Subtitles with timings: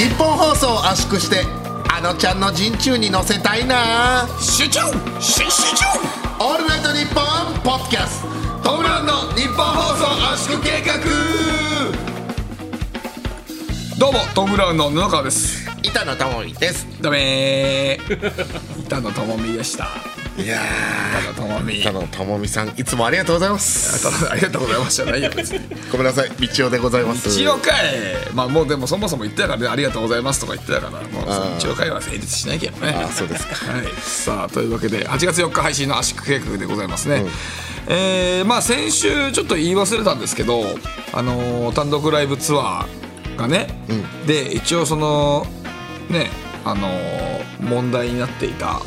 [0.00, 1.44] 日本放送を圧縮して
[1.92, 4.26] あのちゃんの陣中に乗せたいな。
[4.40, 4.80] 集中
[5.20, 5.84] し集中
[6.40, 8.22] オールナイトニッポンポッドキャス
[8.62, 10.94] トトムブラウンの日本放送圧縮計画。
[13.98, 15.68] どうもトム・ブラウンの布川です。
[15.82, 16.86] 板野友美です。
[17.02, 18.80] ダメー。
[18.80, 19.86] 板野友美でした
[20.42, 20.60] いや
[21.32, 24.08] 板野友美板野友美さんいつもありがとうございます。
[24.30, 25.60] ありがとうございましたないよ別に。
[25.90, 26.30] ごめんなさい。
[26.30, 27.28] 道夫でございます。
[27.28, 28.34] 一応かい。
[28.34, 30.92] まあもうでもそもそも言ってたからねありがとうございますとか言ってたから。
[31.08, 32.92] もうその一応会は成立しないけどね。
[32.92, 33.54] あそうですか。
[33.72, 33.86] はい。
[34.00, 37.24] さあというわけで8月4日配信の圧縮計画でございますね、
[37.88, 40.62] えーまあ先週ちょっと言い忘れたんですけど
[41.12, 43.68] あのー単独ライブツアーがね、
[44.26, 45.46] で一応その
[46.10, 46.28] ね
[46.64, 48.80] あのー問題になっていた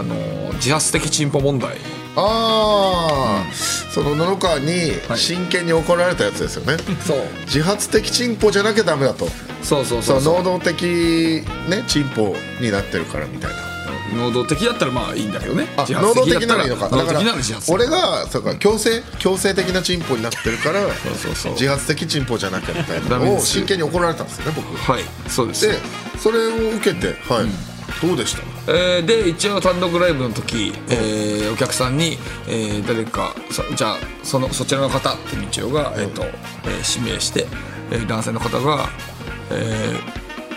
[0.00, 1.78] あのー自発的チンポ問題。
[2.16, 3.54] ああ、
[3.94, 5.18] その布川にはい。
[5.18, 7.18] 真剣に怒られたやつですよね、そう。
[7.46, 9.26] 自発的チンポじゃなきゃダメだと。
[9.62, 10.18] そうそうそそう。
[10.18, 13.56] うそう能動的ねチンポになってるからみたいな
[14.14, 15.68] 能動的だったらまあいいんだけどね。
[15.76, 16.88] 能動的ならいいのか。
[16.88, 17.20] だから
[17.68, 20.80] 俺がそうか強制強制的なチンポになってるから
[21.52, 24.76] 自発的チンポじゃなきゃみたいなのを真剣に怒られたんですよね僕。
[24.76, 25.66] はいそうです。
[25.68, 25.78] で
[26.18, 28.42] それを受けてはい、どうでした？
[28.72, 37.46] えーで一応単独ライブの時、えーお客さんに、えー誰かそじゃあそのそちらの方って道夫が、えーとえー指名して、
[37.90, 38.88] えー男性の方が、
[39.50, 39.94] え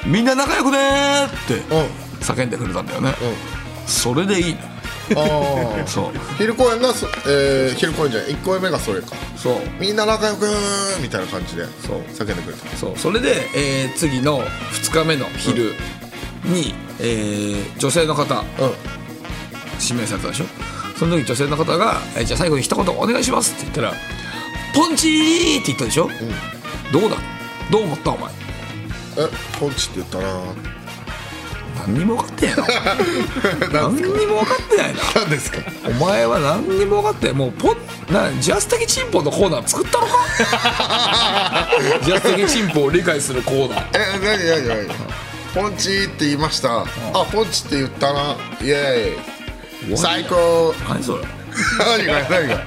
[0.05, 3.13] ーみんな仲良くねー」ってうん叫んでくれたんだよね、
[3.87, 4.59] それでいいの。
[5.21, 6.19] ああ そう。
[6.37, 8.31] 昼公演がそ、えー、昼公演じゃない。
[8.31, 9.07] 1公演目がそれか。
[9.35, 9.61] そう。
[9.79, 10.47] みんな仲良く
[11.01, 12.01] みたいな感じでそう。
[12.17, 12.77] 叫んでくれた。
[12.77, 12.93] そう。
[12.97, 14.41] それで、えー次の
[14.83, 15.75] 2日目の昼
[16.45, 18.43] に、えー女性の方うん。
[19.81, 20.45] 指名されたでしょ。
[20.97, 23.93] その時女性の方が「えじゃあ最後に一言お願いします」って言ったら
[24.73, 26.09] 「ポンチー!」って言ったでしょ、
[26.93, 27.17] どうだ？
[27.71, 28.11] どう思った？
[28.11, 28.31] お前。
[29.17, 29.27] え
[29.59, 30.23] ポンチって言ったな
[31.75, 32.63] 何にも分かってないな
[33.81, 35.57] 何にも分かってないな何ですか？
[35.87, 37.77] お前は何にも分かってないもうポン
[38.13, 40.13] な自発的チンポのコーナー作ったのか？
[42.01, 43.87] 自発的チンポを理解するコーナー。
[43.97, 44.95] え何何何？
[45.53, 46.81] ポンチって言いました。
[46.81, 46.85] あ
[47.31, 48.35] ポンチって言ったな。
[48.61, 49.97] イエーイ。
[49.97, 50.73] 最高。
[50.87, 51.23] 何それ？
[51.79, 52.65] 何が何が。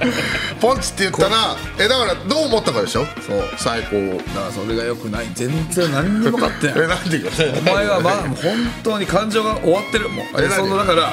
[0.59, 4.83] ポンチって言ったらえだからどう思ったかでしょそう最高だからそれが。
[4.87, 8.35] よくない全然何にも分かってないえなんでかお前はまあ本
[8.83, 9.55] 当に感情が。
[9.57, 11.11] 終わってるもうえそのだから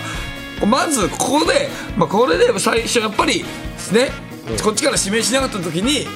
[0.67, 3.43] まずここで、まあ、これで最初やっぱり
[3.93, 4.11] ね、
[4.63, 6.07] こっちから指名しなかった時に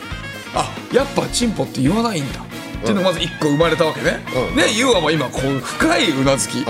[0.54, 2.44] あやっぱチンポって言わないんだっ
[2.82, 3.08] ていうのが。
[3.08, 4.20] まず一個生まれたわけね、
[4.50, 6.64] うんねユウはもう今こう深いうなずき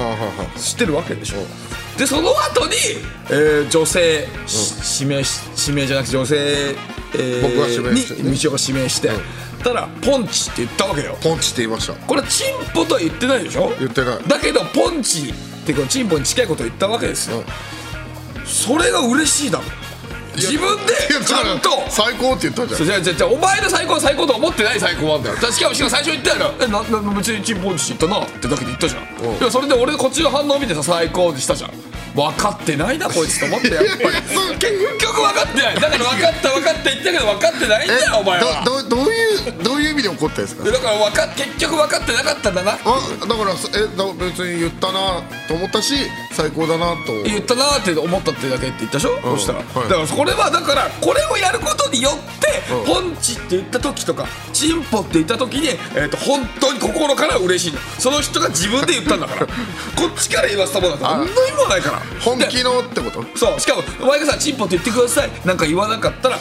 [0.56, 1.67] 知ってるわけでしょう
[1.98, 2.74] でその後に、
[3.28, 8.30] えー女性、し指名し指名じゃなくて女性、えー僕が指名してね。
[8.30, 9.10] に道夫が指名して、
[9.64, 11.16] たらポンチって言ったわけよ。
[11.20, 11.94] ポンチって言いました。
[11.94, 13.72] これチンポとは言ってないでしょ？
[13.80, 14.18] 言ってない。
[14.28, 15.34] だけどポンチっ
[15.66, 17.42] ていうかチンポに近いことを言ったわけですよ、
[18.46, 19.64] それが嬉しいだろ。
[20.36, 20.92] 自分で
[21.26, 21.68] ちゃんと。
[21.90, 22.86] 最高って言ったじゃん。
[22.86, 25.36] じゃあじゃあじゃあお前の最高は最高とは思ってない最高なんだよ。
[25.36, 26.52] しかもしかも最初言ったよ。
[26.52, 29.36] なえなな別にチンポンチって言ったなってだけで言ったじゃん、うん。
[29.36, 31.72] いやそれで俺こっちの反応を見てさ最高にしたじゃん
[32.14, 33.98] 分かってないなこいつと思ってやっぱり。
[34.58, 35.74] 結局分かってない。
[35.76, 38.64] だから分かった分かった言ったけど分かってないんだよお前は。
[38.64, 40.64] どどどういうどういう意味で怒ったんですか？
[40.64, 45.94] でだから分か結局分かってなかったんだなあだからそえだ別に言ったなと思ったし
[46.32, 47.22] 最高だなと。
[47.24, 49.88] 言ったなーって思ったってだけって言ったでしょ、そしたら、はい。
[49.88, 52.84] だからこれはだからこれをやることによって、うん。
[52.84, 57.80] ポンチって言った時とかチンポって言った時に、えー、と本当に心から嬉しいの。
[57.98, 59.46] その人が自分で言ったんだから。
[59.96, 61.14] こっちから言わせたものだから。
[61.14, 63.24] あ何の意味もないから本気でのってこと？
[63.36, 65.30] そうしかもお前がさチンポって言ってください。
[65.44, 66.38] なんか言わなかったら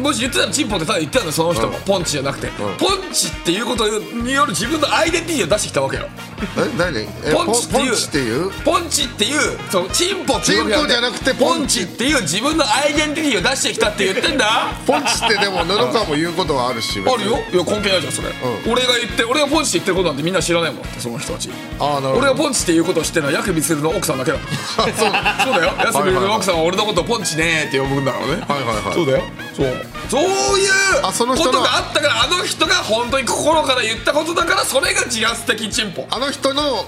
[0.00, 2.48] もし言ってたらチンポってただ言ってたんだよその人も、ポンチじゃなくて、
[2.78, 6.08] ポンチっていうことによる自分のアイデンティティを出してきたわけよ。
[6.56, 6.98] え何？
[7.24, 9.38] えポンチっていうポンチっていう？
[9.46, 11.82] ポンチっていうそのチンポってチンポじゃなくてポンチ。
[11.86, 14.72] っていう自分のアイデンティティを出してきたって言ってんだ。
[14.86, 17.38] ポンチってでも布川も言うことはあるしあるよ。
[17.52, 18.32] いや関係ないじゃんそれ、ん。
[18.70, 20.82] 俺が言って俺がポンチって言ってることなんてみんな知らないもん。
[20.82, 21.50] だってその人たち。
[21.78, 22.18] ああなるほど。
[22.18, 24.38] 俺がポンチっていうことを知ってるのはヤクミツルの奥さんだけだ
[24.76, 25.74] そうそうだよ。
[25.78, 28.32] ヤクミツルの奥さんは俺のことをポンチねーって呼ぶんだからね。
[28.32, 28.94] はいはいはい。
[28.94, 29.24] そうだよ。
[29.54, 29.96] そう。
[30.08, 30.22] そう
[30.58, 30.70] いう
[31.02, 36.84] あその人のことがあったからあの人が本当に心から言ったことだからそれが自発的チンポあの人の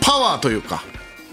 [0.00, 0.84] パワーというか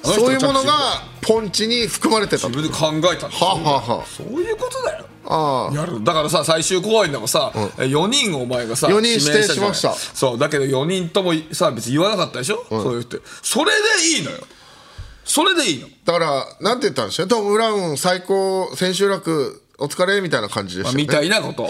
[0.03, 2.47] あの人そういうものがポンチに含まれてた。
[2.47, 5.05] 自分で考えたんだはあ、はあはそういうことだよ。
[5.25, 5.75] あ、あ。
[5.75, 6.03] やる。
[6.03, 9.55] だからさ最終公演でもさ、え4人お前がさ四人指定じゃない。
[9.55, 9.93] しました。
[9.93, 14.37] そうだけど4人ともさ別に言わなかったでしょ、そう言ってそれでいいのよ
[15.29, 15.87] それでいいの？
[15.87, 17.27] あだからなんて言ったんでしょう。
[17.27, 21.03] トム・ブラウン最高千秋楽お疲れみたいな感じでしたよね。
[21.03, 21.69] みたいなこと。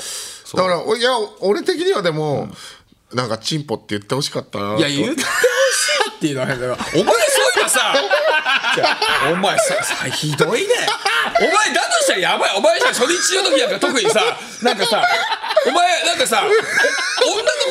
[0.57, 1.11] だからおいや
[1.41, 2.49] 俺的にはでも、
[3.13, 5.31] なんかチンポって言ってほしかったないや言ってほし
[6.13, 7.05] いっていうのは変だよお前そうい
[7.59, 7.93] えばさ
[9.31, 10.67] お前ささひどいね。
[11.39, 12.51] お前だとしたらやばい。
[12.57, 14.21] お前さ初日の時なんか特にさ
[14.63, 15.03] なんかさ
[15.67, 16.53] お前なんかさお女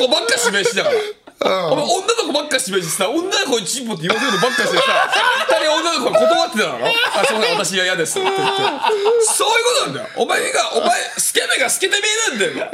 [0.02, 0.96] の子ばっか指名してたから
[1.40, 4.82] お前女の子ばっかしてさ女の子にチンポって言わせるのばっかしてさ
[5.46, 8.52] 二人女の子が断ってただろあすいません私は嫌ですって言って。
[9.30, 10.08] そういうことなんだよ。
[10.16, 12.02] お前がお前スケベが透けて見
[12.42, 12.70] えるんだよ。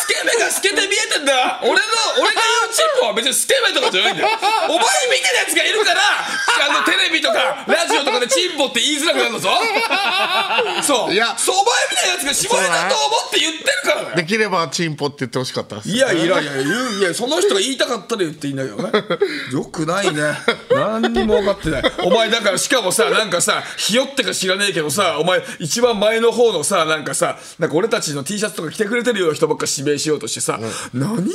[0.00, 1.60] スケベが透けて見えてんだ。
[1.60, 1.80] 俺の
[2.16, 4.28] 俺が言うチンポは別にスケベとかじゃないんだよ。
[4.68, 9.50] お前見てるやつがいるからあのテレビとかラジオとかでチンポって言いづらくなるぞ。
[10.82, 11.12] そう。
[11.12, 11.36] いや。
[11.36, 18.90] そうお前みたいなやつが下ネタと思って言ってるからできればチンポって言ってほしかったいやいやいやいやその人が言いたかったら言っていいんだけどね。
[19.52, 20.22] よくないね。
[20.70, 21.82] 何にも分かってない。
[22.04, 30.58] お前だからしかもさなんかさひよってか知らねえけどさお前一番前の方のさなんかさなんか俺たちの T シャツとか着てくれてるような人ばっか指名しようとしてさ、
[30.94, 31.34] 何をひよ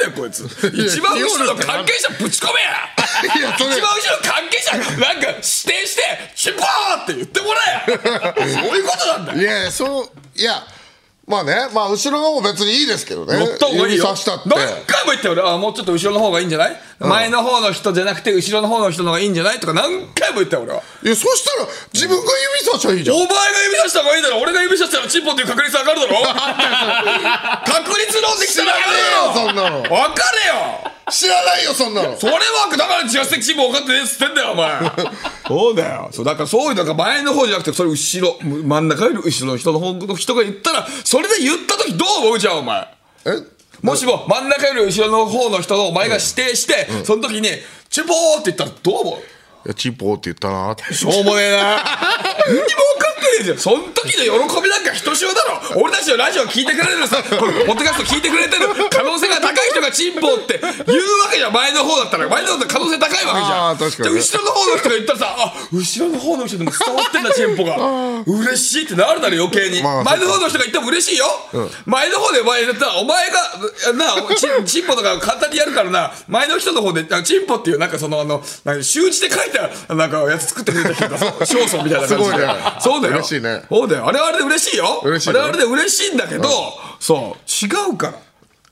[0.00, 0.44] てんだよこいつ。
[0.72, 2.94] 一番後ろの関係者ぶち込めや。
[3.22, 6.02] 一番後ろの関係者なんか指定して
[6.34, 8.34] チュポーって言ってもらえや。
[8.68, 10.08] そういうことなんだいやそう
[10.40, 10.64] いや
[11.26, 13.38] まあねまあ後ろの方も別にいいですけどね。
[13.38, 13.88] 乗った方がいいよ。
[13.88, 14.48] 指さしたって。
[14.50, 19.60] 何回も言ったよ俺あもうちょっと後ろの方がいいんじゃない、前の方の人じゃなくて後ろの方の人の方がいいんじゃない？
[19.60, 20.82] とか何回も言ったよ俺は。
[21.02, 22.22] いやそしたら自分が
[22.60, 23.34] 指さしゃいいじゃんお前が
[23.64, 24.40] 指さした方がいいだろ。
[24.40, 26.14] 俺が指さしたらチンポっていう確率上がるだろ。
[27.64, 29.48] 確率論できたら上がるよ。
[29.48, 29.82] そんなの。
[29.82, 29.96] 分か
[30.44, 32.16] れよ知らないよそんなの。
[32.16, 32.40] それは
[32.70, 34.80] だから自発的チンポ分かってねえっつってんだよお前。
[35.46, 36.08] そうだよ。
[36.12, 42.88] そうだからそういうのが前の方じゃなくてそれ後ろ真ん中より後ろの人の方の人が言ったらそれで言った時どう思うじゃんお前。
[43.26, 43.30] え？
[43.82, 47.48] もしも真ん中より後ろの方の人をお前が指定して、その時に
[47.90, 49.18] 「チュポー」って言ったらどう思う？
[49.18, 49.22] い
[49.66, 50.92] やチンポって言ったなって。
[50.94, 51.58] しょうもねえな。
[52.46, 55.80] 何にも分かってねえじゃんその時の喜びなんかひとしおだろ。
[55.82, 57.22] 俺たちのラジオ聞いてくれてるさ。
[57.22, 63.68] これポッドキャスト聞いてくれてる可能性が高い人がチンポって言うわけじゃん前の方だったら前の方だったら可能性高いわけじゃん。
[63.70, 67.74] あー確かに後ろの方の人が言ったらさあ後ろの方の人でも伝わってんだチンポが。
[68.26, 71.26] 嬉しいってなるだろ余計に、まあ前の方の人が言っても嬉しいよ、
[71.84, 76.12] 前の方でお前だったらお前がなチンチンポとか簡単にやるからな。
[76.28, 79.50] 前の人の方であチンポっていうなんかそのあのなんか習字で書い
[79.86, 82.46] たなんかやつ作ってくれた人が 少々みたいな感じで。
[82.80, 83.14] そうだよ。
[83.14, 83.62] 嬉しいね。
[83.68, 84.06] そうだよ。
[84.08, 85.00] あれはあれで嬉しいよ。
[85.04, 85.30] 嬉しいね。
[85.30, 86.48] あれはあれで嬉しいんだけど、
[87.00, 88.14] そう違うから。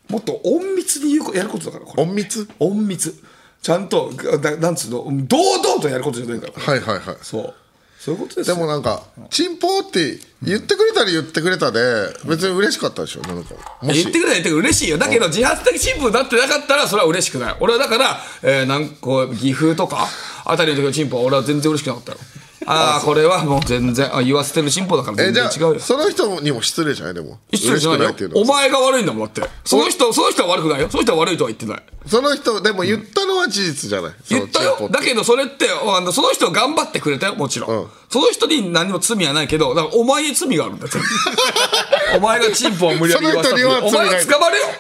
[0.09, 2.49] もっと隠密にやることだから隠密？
[2.61, 3.15] 隠密。
[3.63, 4.13] ちゃんと
[4.43, 5.07] ななんつうの？
[5.27, 6.53] 堂々とやることじゃないから。
[6.73, 7.17] はいはいはい。
[7.23, 7.55] そう。
[7.99, 11.81] そういうことですでよもなんかチンポって言ってくれたら言ってくれたで
[12.25, 13.21] 別に嬉しかったでしょ？
[13.23, 14.99] なんか言ってくれたら言ってくれ嬉しいよ。
[14.99, 17.57] だけど自発的チンポになってなかったらそれは嬉しくない。
[17.61, 20.09] 俺はだから、えー、なんこう岐阜とか
[20.45, 22.19] あたりの時のチンポは俺は全然嬉しくなかったよ
[22.67, 25.81] ああこれはもう全然あ言わせてるチンポだからえ全然違うよ。
[25.81, 27.15] その人にも失礼じゃない？
[27.15, 27.39] でも。
[27.53, 28.05] 失礼じゃないよ。
[28.07, 28.37] 嬉しくっていうの？
[28.37, 29.43] はお前が悪いんだもんだって。
[29.65, 30.89] その人その人は悪くないよ。
[30.89, 31.83] その人は悪いとは言ってない。
[32.07, 34.13] その人でも言ったのは事実じゃない？
[34.29, 34.89] 言ったよ。
[34.91, 37.89] だけどそれってあのその人頑張ってくれたよもちろん、うん。
[38.09, 40.91] その人に何も罪はないけどだからお前に罪があるんだよ
[42.17, 43.57] お前がチンポを無理やり言わせた。
[43.57, 44.67] ってお前は捕まるよ。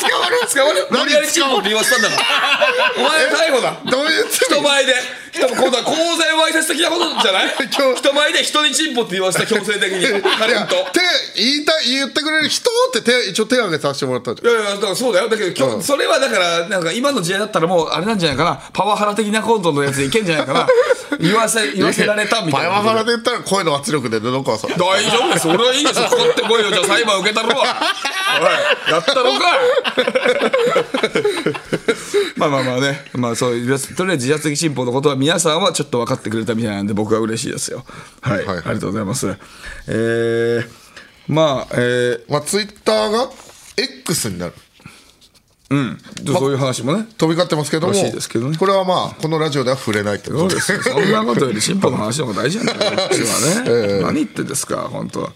[0.00, 0.86] 捕まる捕まる？
[0.90, 2.22] 無理やりチンポって言わせたんだから。
[2.96, 3.76] お前は逮捕だ。
[3.90, 4.48] どういう罪？
[4.58, 4.94] 人前で。
[5.32, 7.54] 人も今度は公然わいせつ的なことじゃない？
[7.76, 8.00] 今日。
[8.00, 10.22] 人前で人にチンポって言わせた強制的に。
[10.22, 11.00] タレント手
[11.42, 14.52] 言いたい言ってくれる人って手一応手挙げさせてもらったじゃん。
[14.52, 15.28] いやいやだからそうだよ。
[15.28, 15.82] だけど今日、うん。
[15.82, 18.60] それはだからなんか今の時代だったらもうあれなんじゃないかな？
[18.72, 20.66] パワハラ的なコントのやつでいけんじゃないかな？
[21.20, 22.68] 言わせ言わせられたみたいな。
[22.70, 25.48] パワハラで言ったら声の圧力で布川さん大丈夫です。
[25.48, 26.04] 俺はいいですよ。
[26.06, 27.76] かかってこいよじゃあ裁判受けたろわ。
[28.40, 29.38] おいやったろか
[32.40, 32.98] まあまあまあね。
[33.14, 37.84] まあそういうとりあえず自発的進歩のことは皆さんはちょっと分かってくれたみたいなんで僕は嬉しいですよ。
[38.22, 39.36] はい、はいありがとうございます。
[39.88, 40.64] えー、
[41.28, 43.30] まあえー、まあツイッターが
[43.76, 44.54] X になる。
[46.26, 47.06] そういう話もね。
[47.16, 48.56] 飛び交ってますけどもらしいですけどね。
[48.56, 50.60] これはまあこのラジオでは触れないってことで。
[50.60, 52.96] そうですそんなことより進歩の話の方が大事なんだよ。
[52.98, 55.32] こっちはね、何言ってんですか本当は。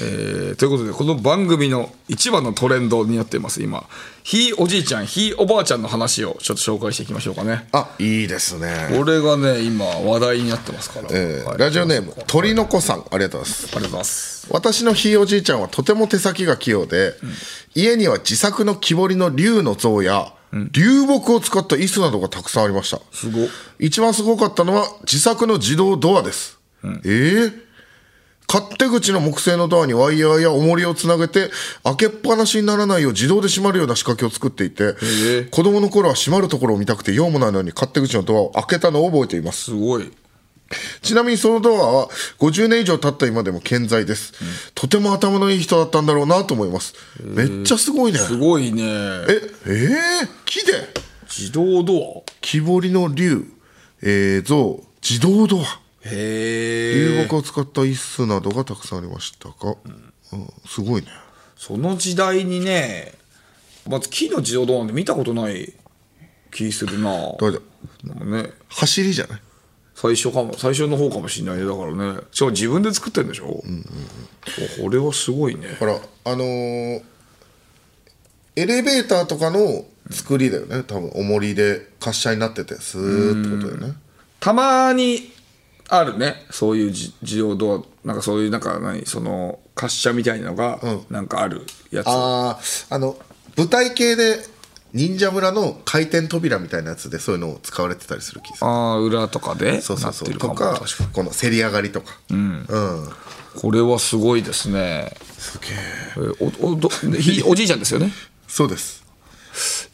[0.00, 3.84] えーということでこの番組の一番のトレンドになっています今。
[4.22, 7.68] ひいおじいちゃんひいおばあちゃんの話をちょっと紹介していきましょうかね。
[7.72, 8.96] あいいですね。
[8.96, 13.66] これがね今話題になってますから、えーはいラジオネーム鳥の子さんありがとうございます。
[13.66, 14.48] ありがとうございます。
[14.50, 17.14] 私のひいおじいちゃんはとても手先が器用で、
[17.74, 22.64] 家には自作の木彫りの竜の像や、流木を使った椅子などがたくさん。
[22.64, 26.58] ありましたすごっ一番すごかったのは自作の自動ドアです、
[27.04, 27.67] ええ
[28.50, 31.50] 勝手口の木製のドアにワイヤーや重りをつなげて
[31.84, 35.48] 開けっぱなしにならないよう自動で閉まるような仕掛けを作っていて、え。
[35.50, 39.64] 子供の頃は閉まるところを見たくて用もないのに勝手口のドアを開けたのを覚えています。
[39.64, 40.10] すごい。
[41.02, 44.32] ちなみにそのドアは50年以上経った今でも健在です、
[44.74, 46.94] とても頭のいい人だったんだろうなと思います。
[47.22, 48.18] めっちゃすごいね。
[48.18, 48.82] すごいね。
[48.82, 50.72] ええー、木で？
[51.28, 53.44] 自動ド木彫りの竜、
[54.02, 59.76] えー、像自動ドア流木を使った椅子などがたくさんありましたが、
[60.32, 60.52] うん。
[60.66, 61.08] すごいね。
[61.56, 63.14] その時代にね
[63.86, 65.72] まず木の自動ドアって見たことない
[66.50, 67.10] 気するな。
[67.40, 67.58] 誰
[68.04, 68.50] だね。
[68.68, 69.40] 走りじゃない？
[69.94, 71.64] 最初かも最初の方かもしれないね。
[71.64, 72.20] だからね。
[72.30, 73.62] しかも自分で作ってるんでしょ、お
[74.82, 75.76] これはすごいね。
[75.80, 77.02] ほらあのー
[78.56, 80.82] エレベーターとかの作りだよね。
[80.82, 83.96] 多分重りで滑車になっててスーってことだよね。
[84.40, 85.32] たまに
[85.88, 86.46] あるね。
[86.50, 90.80] そういうじ自動ドアなんかそういうなんか何その滑車みたいなのが
[91.10, 92.58] なんかあるやつ、あ
[92.90, 93.16] ああの
[93.56, 94.38] 舞台系で
[94.94, 98.70] 忍者村の回転扉みたいなやつでそういうのを使われてたりする気がする。
[98.70, 100.28] ああ裏とかでそうそうそう。
[100.28, 100.54] なってるかも。
[100.54, 100.80] とか
[101.12, 102.18] このせり上がりとか。
[102.30, 102.66] うん、
[103.56, 105.14] これはすごいですね。
[105.36, 105.70] すげえ
[106.16, 108.12] えーおおどひおじいちゃんですよね。
[108.46, 108.97] そうです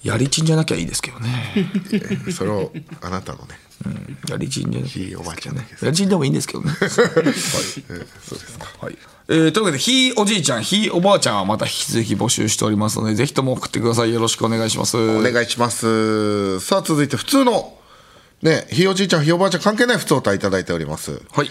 [0.02, 1.60] やりちんじゃなきゃいいですけどね、え
[2.30, 6.70] ーそれをあなたのねうん、やりちんじゃなきゃひいおばあちゃんだけどやりちんでもいいんですけどね。
[6.70, 8.66] はい、えーそうですか。
[8.80, 8.98] はい。
[9.28, 14.14] えーというわけでひいおじいちゃんひいおばあちゃんはまた引き続き募集しておりますのでぜひとも送ってください。
[14.14, 14.96] よろしくお願いします。
[14.96, 16.60] お願いします。
[16.60, 17.76] さあ続いて普通の
[18.42, 21.20] ねひいおじいちゃんひいおばあちゃん関係ない普通歌いただいております。
[21.32, 21.50] はい。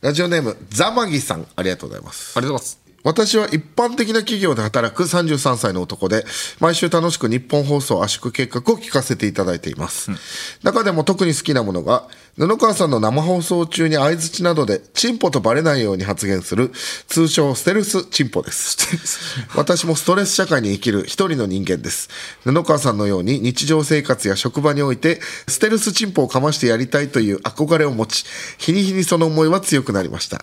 [0.00, 2.32] ラジオネームザマギさんありがとうございます。
[2.36, 6.24] ありがとうございます私は一般的な企業で働く33歳の男で、
[6.58, 10.10] 毎週楽しく日本放送圧縮計画を聞かせていただいています。
[10.62, 16.72] 中でも特に好きなものが、布川さんの生放送中に相づちなどで、チンポとバレないように発言する、
[17.06, 18.76] 通称ステルスチンポです。
[19.54, 22.10] 私もストレス社会に生きる一人の人間です。
[22.44, 28.24] 布川さんのように日常生活や職場において、ステルスチンポをかましてやりたいという憧れを持ち、
[28.58, 30.40] 日に日にその思いは強くなりました。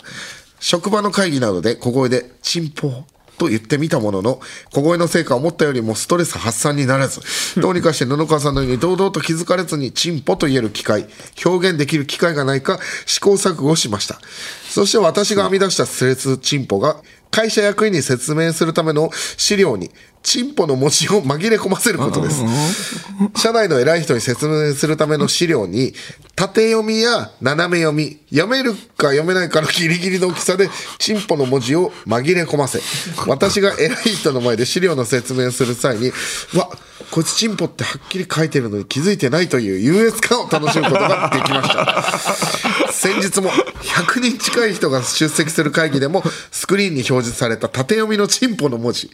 [0.60, 3.06] 職場の会議などで小声で「チンポ」
[3.38, 4.40] と言ってみたものの
[4.72, 7.22] 小声の成果を思ったよりもストレス発散にならず
[7.60, 11.08] どうにかして布川さんのように堂々と気づかれずに「チンポ」と言える機会
[11.46, 14.20] 表現できる機会がないか試行錯誤しました。
[14.70, 16.98] そして私が編み出したスレスチンポが
[17.32, 19.92] 会社役員に説明するための資料に
[20.26, 22.44] チンポの文字を紛れ込ませることです。
[23.38, 25.94] 社内の偉い人に説明するための資料に、
[26.36, 30.68] 縦読みや斜め読み、読めるか読めないかのギリギリの大きさで、
[30.98, 32.82] チンポの文字を紛れ込ませ、
[33.28, 36.72] 私が偉い人の前で資料の説明をする際に、うわ、
[37.16, 42.92] こいつチンポってはっきり書いてるのに気づいてないという優越感を楽しむことができました。
[42.92, 49.10] 先日も100人近い人が出席する会議でもスクリーンに表示された縦読みのチンポの文字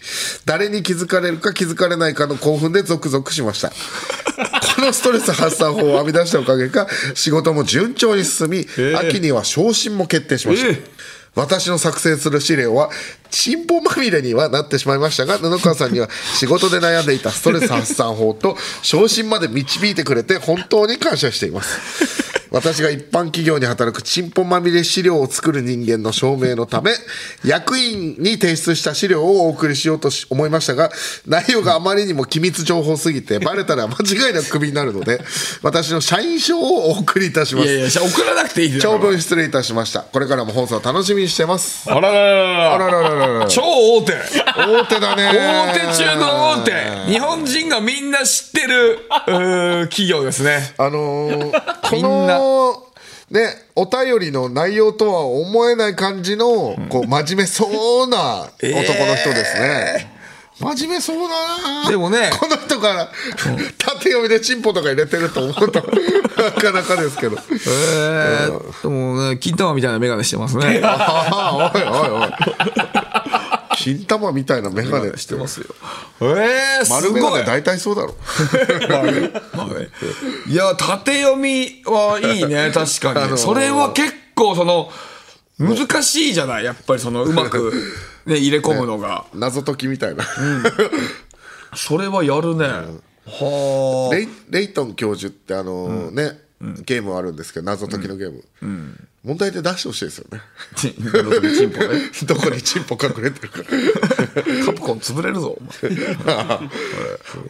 [0.46, 3.70] 誰に気づかれるか気づかれないかの興奮でゾクゾクしました。
[3.70, 10.92] このストレス発散法を編み出したおかげか仕事も順調に進み、秋には昇進も決定しました、ええ。
[11.36, 12.90] 私の作成する資料は
[13.32, 22.32] チンポまみれにはなってしまいましたが布川さんには仕事で悩んでいたストレス発散法と昇進まで導いてくれて本当に感謝しています。
[22.52, 26.92] 私が一般企業に働くチンポまみれ資料を作る人間の証明のため
[27.46, 30.92] 役員に提出した資料をお送りしようとし思いましたが
[31.26, 35.22] 内容があまりにも機密情報すぎてバレたら間違いなくクビになるので
[35.64, 37.68] 私の社員証をお送りいたします。
[37.68, 40.02] いやいや送らなくていい長文失礼いたしました。
[40.02, 41.90] これからも放送楽しみにしてます。
[41.90, 42.74] あららら。
[42.74, 44.14] あららららら超大手。
[44.14, 45.30] 大手だね。
[45.34, 47.12] 大手中の大手。
[47.12, 50.74] 日本人がみんな知ってるうー企業ですね。
[50.78, 51.52] あのー
[51.92, 52.84] この
[53.32, 60.12] ねお便りの内容とは思えない感じの、こう真面目そうな男の人ですね、
[60.62, 61.90] 真面目そうだな。
[61.90, 62.30] でもね。
[62.40, 63.10] この人から
[63.78, 67.38] 縦読みでチンポとか入れてると思うとなかなかですけど。
[67.38, 70.82] えー、でもね金玉みたいな眼鏡してますね。
[70.84, 72.30] おいおいおい
[73.84, 75.68] 金玉みたいな眼鏡してますよ。
[76.22, 78.16] えー、す丸眼鏡大体そうだろ。
[80.48, 82.72] いや縦読みはいいね。
[82.76, 83.38] 確かに、あのー。
[83.38, 84.90] それは結構その
[85.58, 86.64] 難しいじゃない？
[86.66, 87.72] やっぱりそのうまく、
[88.26, 90.24] ね、入れ込むのが、 謎解きみたいな、
[91.76, 92.66] それはやるね、
[93.28, 94.16] はあ。
[94.16, 96.40] レイレイトン教授ってあのね、
[96.86, 98.44] ゲームあるんですけど謎解きのゲーム、
[99.24, 100.42] 問題で出してほしいですよね。
[102.26, 103.64] どこにチンポ隠れてるか。
[104.66, 105.72] カプコン潰れるぞお前。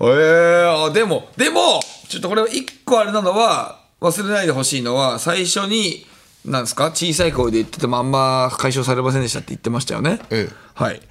[0.01, 6.05] えー、あでもでもちょっとこれ一個あれなのは忘れないでほしいのは最初に
[6.45, 6.85] なんですか？
[6.91, 10.55] 小さい声で言っててもあんま解消されませんでしたって言ってましたよね、ええ。
[10.73, 11.01] はい。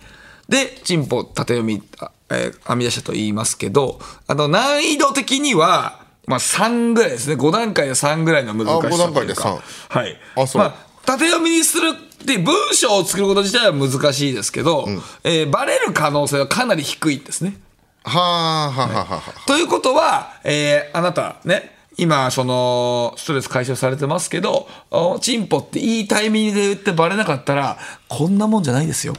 [0.49, 7.35] でチンポ縦読み、あえー編み出したと言いますけどあの難易度的にはまあ3ぐらいですね。
[7.35, 9.63] 5段階で3ぐらいの難しさというか。
[9.89, 10.17] はい。
[10.37, 10.63] あそう。
[10.63, 10.75] まあ
[11.07, 14.87] 縦読みにするって文章を作ること自体は難しいですけど、
[15.25, 17.59] えーバレる可能性はかなり低いんですね。
[18.05, 27.77] はあはあはあはあということは、えーあなたね今そのストレス解消されてますけどおチンポっていいタイミングで言ってバレなかったら
[28.09, 29.15] こんなもんじゃないですよ。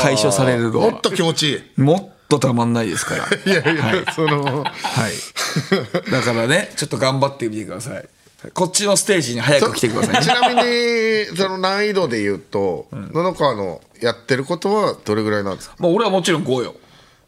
[0.00, 0.90] 解消されるのは。
[0.92, 1.80] もっと気持ちいい。
[1.80, 6.10] もっとたまんないですから いやいや、そのはい。
[6.10, 8.08] だからね、ちょっと頑張ってみてください。
[8.54, 10.22] こっちのステージに早く来てくださいね。
[10.22, 15.74] ちなみにその難易度で言うと野々川のやってることはどれぐらいなんですか？
[15.78, 16.74] まあ俺はもちろん5よ。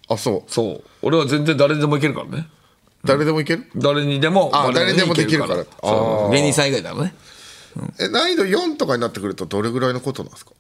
[0.09, 0.83] あそうそう。
[1.03, 2.49] 俺は全然誰でもいけるからね。
[3.05, 3.67] 誰でもいける？
[3.77, 5.65] 誰にでも、あ誰に誰でもできるから
[6.31, 7.15] 芸人さん以外だろね。
[8.01, 10.53] え難易度4とかになってくるとどれぐらいのことなんですか？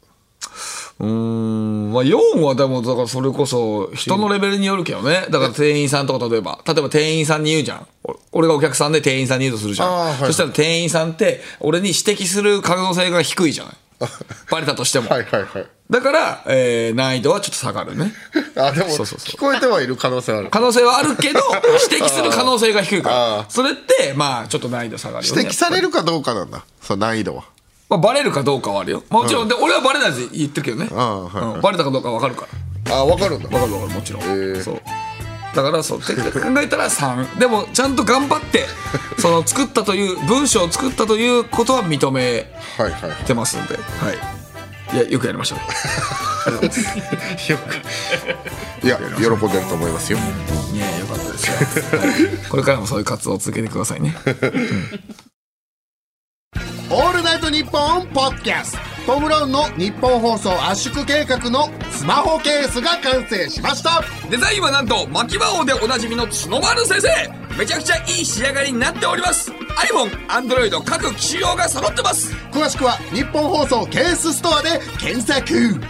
[1.03, 5.27] うーん、まあ4はでも、だからそれこそ人のレベルによるけどね。
[5.31, 7.87] だから店員さんとか例えば、例えば店員さんに言うじゃん。
[8.05, 9.89] お俺がお客さんで店員さんに言うとするじゃん。
[9.89, 13.75] あーはいそしたら店員さんって俺に指摘する可能性が低いじゃない。
[14.51, 15.11] バレたとしても。
[15.11, 18.15] はいはいはいだから、えー難易度はちょっと下がるね。
[18.57, 21.41] あでもそうそうそう聞こえてはいる可能性ある可能性はあるけど、
[21.93, 23.47] 指摘する可能性が低いかあら。
[23.51, 25.41] それって、まあ、ちょっと難易度下がるよね。
[25.43, 27.45] 指摘されるかどうかなんだそう難易度は
[27.93, 29.03] まあ、バレるかどうかはあるよ。
[29.11, 30.87] もちろん、で、俺はバレないって言ってるけどね。
[30.91, 32.47] はいはいうんバレたかどうかわかるか
[32.87, 32.97] ら。
[32.97, 34.23] あ分かるんだわかるわかる、もちろん。
[34.23, 34.81] ーそう。
[35.55, 37.39] だから、そう、って考えたら3。
[37.39, 38.65] でも、ちゃんと頑張って、
[39.21, 43.75] その、作ったという、文章を作ったということは認めはいはいはいてますんで。
[43.75, 43.81] は
[44.11, 44.97] い。
[44.97, 45.57] いや、よくやりました。
[45.57, 45.59] あ
[46.47, 47.53] りがとうございます。
[47.53, 47.75] よく
[48.87, 50.19] いや喜んでると思いますよ
[50.73, 51.99] いや、よかったですよ。
[52.01, 52.09] はい
[52.49, 54.17] これからもそういう活動を続けてくださいね。
[56.95, 59.15] オールナイトニッポンポッドキャスト。
[59.15, 64.03] トム・ブラウンの日本放送圧縮計画のスマホケースが完成しました。
[64.31, 67.57] デザインはなんと牧場王でおなじみの角丸先生。
[67.57, 69.51] めちゃくちゃいい仕上がりになっております。
[69.51, 72.35] iPhone、Android 各機種用が揃ってます。
[72.53, 75.81] 詳しくはニッポン放送ケースストアで検索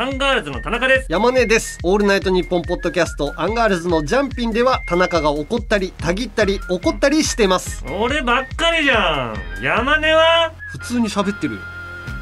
[0.00, 1.76] アンガールズの田中です山根です。
[1.82, 7.84] オールナイトニッポンポッドキャストアンガールズのジャンピンでは田中が怒ったり、たぎったり、怒ったりしてます。
[8.00, 10.52] 俺ばっかりじゃん山根は？
[10.70, 11.60] 普通に喋ってるよ。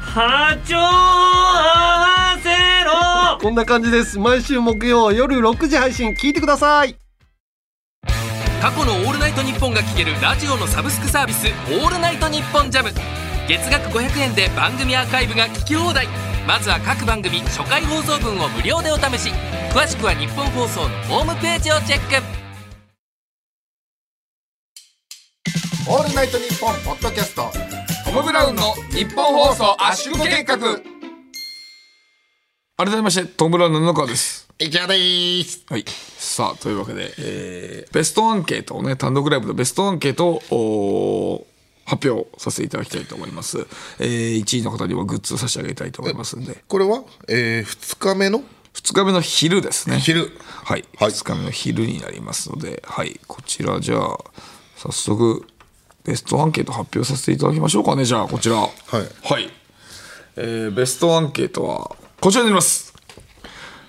[0.01, 2.49] 波長合わせ
[2.83, 4.17] ろこんな感じです。
[4.17, 6.95] 毎週木曜夜6時配信聞いてください。
[8.59, 12.89] 過去の「オールナイトニッポン」が聴けるラジオのサブスクサービス「オールナイトニッポンジャム
[13.47, 16.07] 月額500円で番組アーカイブが聞き放題
[16.47, 19.31] まずは各番組初回放送分を無料でお試し。
[19.69, 22.23] 詳しくは日本放送のホームページをチェック。
[25.89, 27.51] オールナイトニッポンポッドキャスト。
[28.05, 30.57] トム・ブラウンの日本放送圧縮計画。
[32.77, 34.47] 改めましてトム・ブラウンの布川です。
[34.57, 35.65] いちゃでーす。
[35.67, 35.83] はい。
[36.17, 41.45] さあというわけで、えーベストアンケートをね単独ライブのベストアンケートを
[41.87, 43.65] 発表させていただきたいと思います、
[43.99, 46.63] えー、1位の方にはグッズを差し上げたいと思いますんで。
[46.67, 49.99] これは、えー、2日目の？2日目の昼ですね。
[49.99, 50.31] 昼。
[50.65, 51.09] はい、はい。
[51.09, 52.83] 2日目の昼になりますので。
[52.85, 53.19] はい。
[53.25, 54.17] こちらじゃあ
[54.75, 55.47] 早速
[56.03, 58.05] ベストアンケート発表させていただきましょうかね。
[58.05, 58.57] じゃあこちら。
[58.57, 58.69] はい。
[59.23, 59.49] はい、
[60.35, 62.93] えーベストアンケートはこちらになります、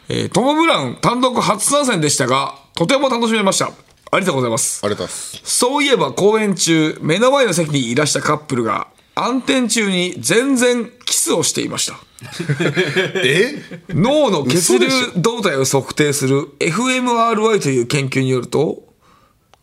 [0.08, 3.70] えートム・ブラウン単独初参戦でしたがとても楽しめました
[4.10, 4.80] ありがとうございます。
[4.84, 5.56] ありがとうございます。
[5.56, 11.98] そういえば公演中目の前の席にいらしたカップルが暗転中に全然キスをしていました。
[13.24, 13.62] え？
[13.90, 18.82] 脳の血流動態を測定する fMRI という研究によると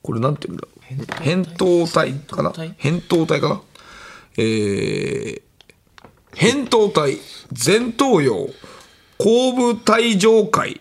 [0.02, 0.76] これなんて言うんだろう。
[1.24, 2.52] 扁桃体かな？
[2.52, 3.42] 扁桃体？
[3.42, 3.62] かな？
[4.38, 5.42] えー、
[6.34, 7.18] 扁桃体
[7.52, 8.50] 前頭葉
[9.18, 10.80] 後部体上界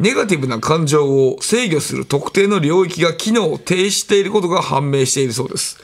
[0.00, 5.78] ネガティブな感情を制御する特定の領域が機能を停止していることが判明しているそうです。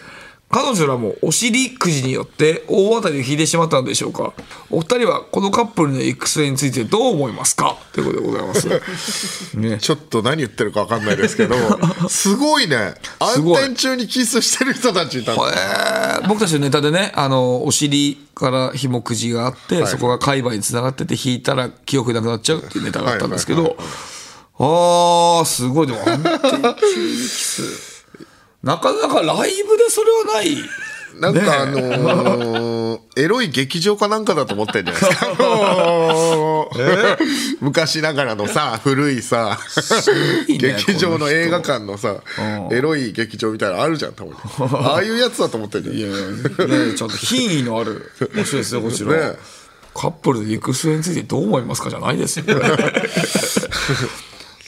[0.49, 4.33] 彼女らもお尻くじによって大当たりを引いてしまったのでしょうか？
[4.71, 7.77] お二人はこのカップルの行く末についてどう思いますか？
[7.93, 9.57] ということでございます。
[9.59, 9.79] ね。
[9.79, 11.57] ちょっと何言ってるか分かんないですけど
[12.09, 12.95] すごいね。
[13.19, 13.63] 暗すごい。
[13.63, 16.21] 転中にキスしてる人たちいたんだ。
[16.23, 16.29] えー。
[16.29, 19.91] 僕たちのネタでねあのお尻から紐くじがあって、はい。
[19.91, 23.77] そこが海馬につながってて引いたら記憶なくなっちゃうっていうネタがあったんですけはいど
[24.59, 25.87] あーすごい。
[25.89, 27.96] でも暗転中にキス
[28.67, 30.57] なかなかライブでそれはない。
[31.21, 35.27] なんかあのー エロい劇場かなんかだと思ってんじゃないですか。
[35.31, 37.17] あのー。
[37.63, 39.57] 昔ながらのさ、古いさ、
[40.49, 42.17] ね劇場の映画館のさ
[42.71, 44.37] う、んエロい劇場みたいなのあるじゃん、たまに。
[44.59, 45.97] ああいうやつだと思ってんじゃん。
[45.97, 46.17] いやいや
[46.89, 49.37] ねちょっと品位のある面白いですよこちら、ね
[49.95, 52.45] カップルで行く末についてどう思いますかじゃないですよ。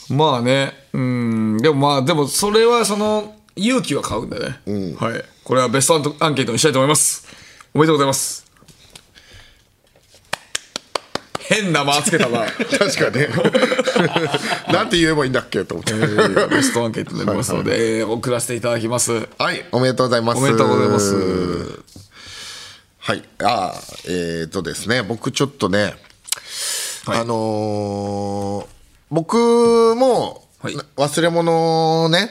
[0.09, 5.25] まあねうんうん、でもまあでもそれはその勇気は買うんでね、はい。
[5.45, 7.27] これはベストアンケートにしたいと思います。
[7.75, 8.47] おめでとうございます。
[11.41, 12.45] 変な間つけたな。
[12.47, 13.27] 確かに。
[14.73, 15.95] なんて言えばいいんだっけと思って。
[15.95, 19.27] ベストアンケートになりますので、えー送らせていただきます。
[19.39, 20.39] はいおめでとうございます。
[20.39, 21.15] おめでとうございます。
[22.99, 23.25] はい。
[23.43, 25.97] あーえっ、とですね僕ちょっとね、
[27.07, 27.19] はい。
[27.21, 28.67] あのー
[29.11, 30.75] 僕も、はい。
[30.97, 32.31] 忘れ物をね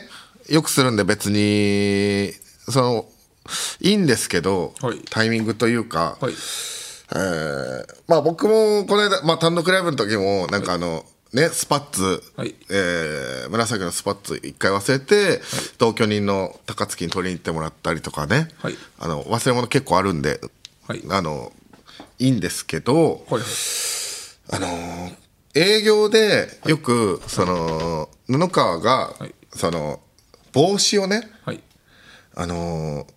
[0.49, 2.31] よくするんで別に
[2.69, 3.05] その
[3.81, 4.99] いいんですけど、はい。
[5.09, 6.33] タイミングというか、はい。
[7.13, 12.55] えーまあ僕もこの間、まあ、単独ライブの時もなんかあの、ねスパッツ、はい。
[12.69, 15.41] えー紫のスパッツ一回忘れて、
[15.77, 18.75] 同居人の高槻に取りに行ってもらったりとかね、はい。
[18.99, 20.41] あの忘れ物結構あるんで、
[20.87, 21.03] はい。
[21.09, 21.53] あの
[22.19, 23.41] いいんですけど、はい
[24.51, 25.15] あのー
[25.55, 29.33] 営業でよく、その布川が、はい。
[29.55, 29.99] その
[30.57, 31.61] 帽子をねはい。
[32.35, 33.13] あのー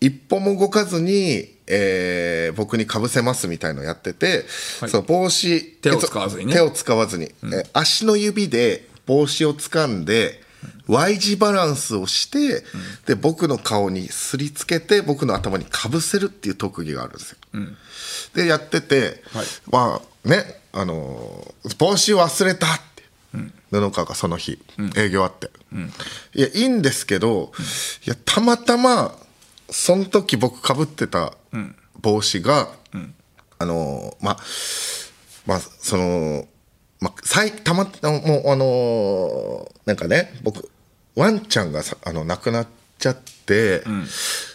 [0.00, 4.44] 一歩も動かずに、えー僕にかぶせますみたいのやってて、
[4.80, 4.90] はい。
[4.90, 6.52] その帽子手を使わずにね。
[6.54, 10.40] 手を使わずに、えー足の指で帽子を掴んで、
[10.88, 12.64] Y 字バランスをして、
[13.06, 17.38] で僕の顔にすりつけて僕の頭にかぶせるっていう特技があるんですよ。
[18.34, 19.46] でやってて、はい。
[19.70, 22.91] まあねあのー帽子忘れたって、
[23.80, 24.58] 布川がその日、
[24.96, 25.50] 営業あって、
[26.34, 27.52] いやいいんですけど、
[28.06, 29.16] いやたまたま
[29.70, 31.32] その時僕かぶってた
[32.00, 32.68] 帽子が、
[33.58, 34.36] あのーまあ
[35.46, 36.46] まあその
[37.00, 40.70] まあ最たまたもうあのーなんかね僕
[41.16, 42.66] ワンちゃんがさあの亡くなっ
[42.98, 43.82] ちゃって、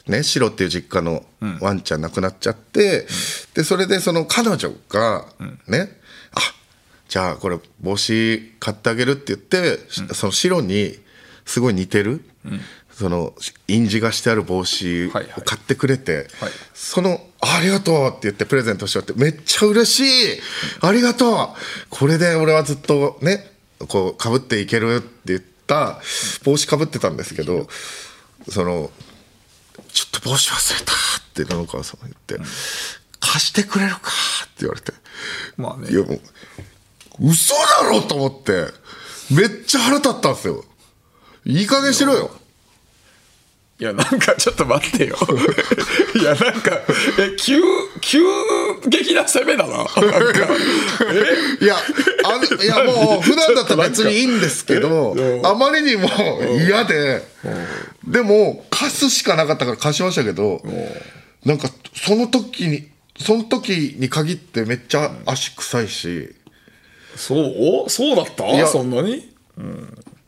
[0.08, 1.26] ね白っていう実家の
[1.62, 3.06] ワンちゃん亡くなっちゃって、
[3.54, 5.26] でそれでその彼女が
[5.68, 5.97] ね、あ
[7.08, 9.80] じゃあこれ帽子買ってあげるって言って、
[10.14, 10.98] その白に
[11.46, 12.22] すごい似てる、
[12.92, 13.34] その
[13.68, 15.42] 印字がしてある帽子をはいはい。
[15.46, 16.52] 買ってくれて、はい。
[16.74, 20.40] その「ありがとう」って言ってプレゼントしようってめっちゃ嬉しい
[20.82, 21.58] ありがとう
[21.90, 23.52] これで俺はずっとね
[23.88, 26.02] こうかぶっていけるって言った
[26.44, 27.68] 帽子かぶってたんですけど
[28.50, 28.92] その
[29.94, 30.96] 「ちょっと帽子忘れた」っ
[31.36, 32.50] て布川さんが言って
[33.20, 34.00] 「貸してくれるか」
[34.44, 34.94] って言われて。
[35.56, 35.92] まあね。
[35.92, 36.22] いやもう
[37.22, 38.68] 嘘だろと思って
[39.34, 40.64] めっちゃ腹立ったんですよ。
[41.46, 42.32] いい加減しろよ。
[43.80, 45.16] いやなんかちょっと待ってよ。
[46.20, 46.80] いやなんか
[47.20, 47.62] え急
[48.02, 48.20] 急
[48.88, 49.78] 激な攻めだな。
[49.78, 49.84] な
[51.62, 51.78] いや
[52.24, 56.10] あのいやもう普段だったら別にいいんですけどあまりにも
[56.68, 57.22] 嫌で
[58.08, 60.62] でも貸すしかなかったから貸しましたけど
[61.46, 62.88] なんかその時に
[63.20, 66.34] その時に限ってめっちゃ足臭いし
[67.18, 67.90] そう？
[67.90, 68.46] そうだった？
[68.46, 68.68] や。
[68.68, 69.24] そんなに、い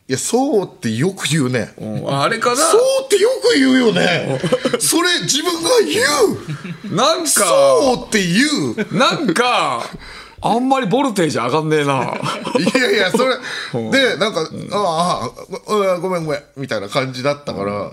[0.08, 1.72] やそうってよく言うね。
[1.78, 2.20] うん。
[2.20, 2.56] あれかな？
[2.56, 4.38] そうってよく言うよね。
[4.78, 6.94] それ自分が言う。
[6.96, 7.30] なんか。
[7.30, 8.44] そうって言
[8.92, 8.98] う。
[8.98, 9.84] なんか。
[10.42, 12.14] あんまりボルテージ上がんねえな。
[12.58, 13.36] いやいや、それ、
[13.90, 15.30] で、なんか、あああ、
[15.66, 17.92] ごごめんごめん、みたいな感じだったから、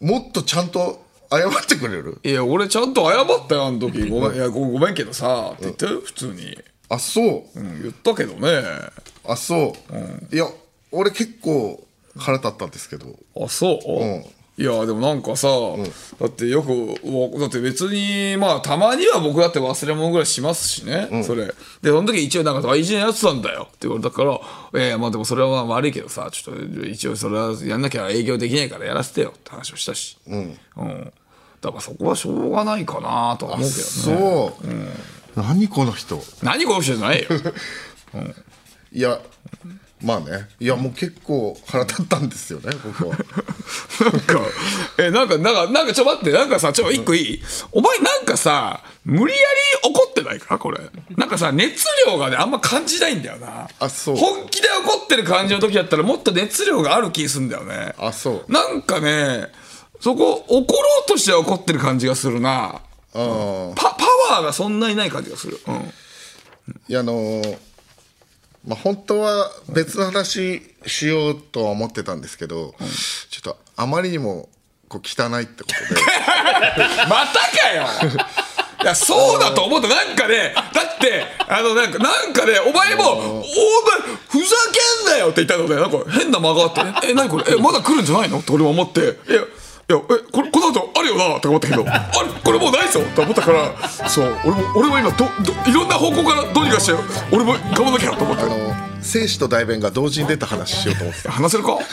[0.00, 2.20] もっとちゃんと謝ってくれる？
[2.24, 4.08] いや俺ちゃんと謝ったよあの時。
[4.08, 4.34] ごめん。
[4.34, 6.56] いやごごめんけどさって言って普通に、
[6.88, 7.58] あ、そう。
[7.58, 7.82] うん。
[7.82, 8.62] 言ったけどね。
[9.26, 9.74] あ、そ
[10.30, 10.34] う。
[10.34, 10.46] いや、
[10.90, 13.06] 俺結構腹立ったんですけど。
[13.40, 14.24] あそう、ん。
[14.60, 15.48] いやでもなんかさ、
[16.18, 21.46] だってよくわだって別にまあたまには僕だって忘れ物ぐらいしますしね、それ。
[21.46, 24.40] でその時一応なんか大事なやつなんだよって言われたから
[24.74, 30.58] 「えー、まあでもそれはまあ悪いけどさちょっと一応それはやんなきゃ営業できないからやらせてよ」って話をしたし、うん。
[31.60, 33.68] だからそこはしょうがないかなとは思うけどね。
[33.70, 34.66] そう。
[35.36, 36.22] 何この人？
[36.42, 37.28] 何この人じゃないよ
[38.92, 39.20] いや、
[40.02, 40.48] まあね。
[40.60, 43.16] いや、もう結構腹立ったんですよね、僕は。
[43.16, 44.40] なんか、
[44.98, 49.38] え、なんか、なんか、なんか、ちょ、待って、なんかさ、ちょ、一個いい、お前なんかさ、無理や
[49.84, 50.58] り怒ってないか？
[50.58, 50.80] これ。
[51.16, 53.68] なんかさ、熱量がね、あんま感じないんだよな。
[53.80, 57.94] あそう本気で怒ってる感じの時だったら、もっと熱量がある気すんだよね。
[57.98, 58.52] あ、そう。
[58.52, 59.48] なんかね、
[60.00, 62.80] そこ、怒ろうとして怒ってる感じがするな。
[63.76, 64.04] パ、パ
[64.34, 65.58] ワーがそんなにない感じがする。
[65.66, 65.74] うん。
[66.88, 67.58] いやあのー
[68.66, 72.74] まあ本当は別の話しようとは思ってたんですけど、
[73.30, 74.48] ちょっとあまりにも
[74.88, 76.00] こう汚いってことで。
[77.08, 77.86] またかよ。
[78.82, 79.88] いやそうだと思った。
[79.88, 83.42] なんかねだってあのなんかなんかねお前も「お前
[84.28, 84.56] ふざ
[85.00, 86.82] けんなよ」って言ったのでなんか変な間があって。
[86.84, 87.44] ね「え何これ？
[87.52, 89.00] えまだ来るんじゃないの?」って俺も思って
[89.30, 89.40] 「いや
[89.90, 96.92] いやえこれこの後あるよな」とか思ったけど「あれこれもうないぞ」と思ったからそう俺も俺も今どどいろんな方向からどうにかして
[97.32, 101.22] 俺も頑張んなきゃと思ってあの生死と代弁が同時に出た話しようと思って。
[101.22, 101.78] た話せるか？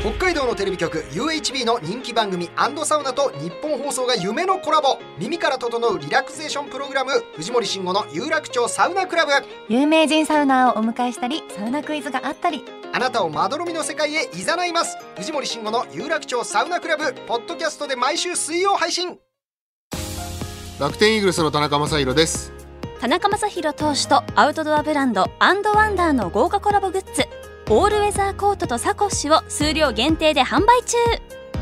[0.00, 2.48] 北海道のテレビ局 UHB の人気番組
[2.84, 4.98] サウナと日本放送が夢のコラボ。
[5.18, 9.32] 耳から整うリラクゼーションプログラム藤森慎吾の有楽町サウナクラブ。
[9.68, 14.96] 有名人サウナーをお迎えしたりサウナクイズがあったりあなたをまどろみの世界へ誘います。
[15.16, 19.18] 藤森慎吾の有楽町サウナクラブポッドキャストで毎週水曜配信。
[20.78, 22.52] 楽天イーグルスの田中将大です。
[23.00, 27.24] 田中将大投手とアウトドアブランドアンドワンダーの豪華コラボグッズ。
[27.68, 30.96] オールウェザーコートとサコッシュを数量限定で販売中。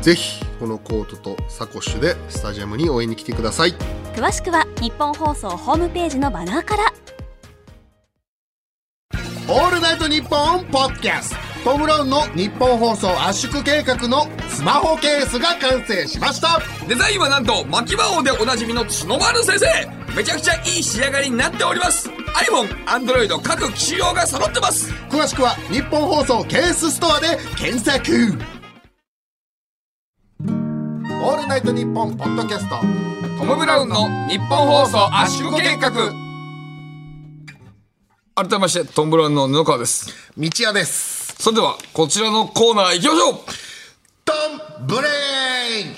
[0.01, 3.73] ぜひこのコートとサコッシュでスタジアムに応援に来てください。
[4.15, 6.93] 詳しくは日本放送ホームページのバナーから
[9.47, 11.35] オールナイトニッポンポッドキャス。
[11.63, 16.59] トトム・ブラウンの日本放送圧縮計画のスマホケースが完成しました。
[16.87, 20.15] デザインはなんと牧場王でおなじみの角丸先生。
[20.15, 22.09] めちゃくちゃいい仕上がりになっております。
[22.09, 24.91] iPhone、Android 各機種用が揃ってます。
[25.09, 28.37] 詳しくは日本放送ケースストアで検索。
[30.43, 32.77] オールナイトニッポンポッドキャスト。
[33.37, 35.91] トム・ブラウンの日本放送圧縮計画
[38.37, 40.13] 改めましてトム・ブラウンの布川です。
[40.37, 41.35] 道屋です。
[41.41, 43.35] それではこちらのコーナー行きましょう。
[44.25, 44.33] ト
[44.83, 45.07] ムブレ
[45.83, 45.95] イン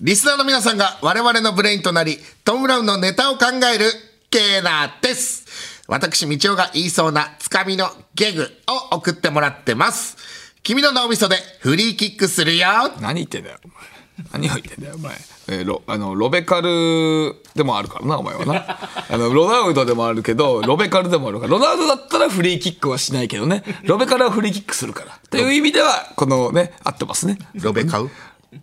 [0.00, 3.90] リスナーの皆さんが我々のブレインとなりトム・ブラウンのネタを考える
[4.30, 5.82] コーナーです。
[5.88, 8.48] 私みちおが言いそうなつかみのギャグ
[8.92, 10.16] を送ってもらってます。
[10.62, 12.68] 君の脳みそでフリーキックするよ。
[13.00, 13.95] 何言ってんだよお前
[14.32, 15.14] 何を言ってんだよお前、
[15.48, 18.78] えーロあのロベカルでもあるからなお前はな。
[19.08, 21.52] あのロナウドでもあるけどロベカルでもあるから。
[21.52, 23.62] ロナウドだったらフリーキックはしないけどね。
[23.84, 25.18] ロベカルはフリーキックするから。
[25.30, 27.38] という意味ではこのね合ってますね。
[27.54, 28.10] ロベカル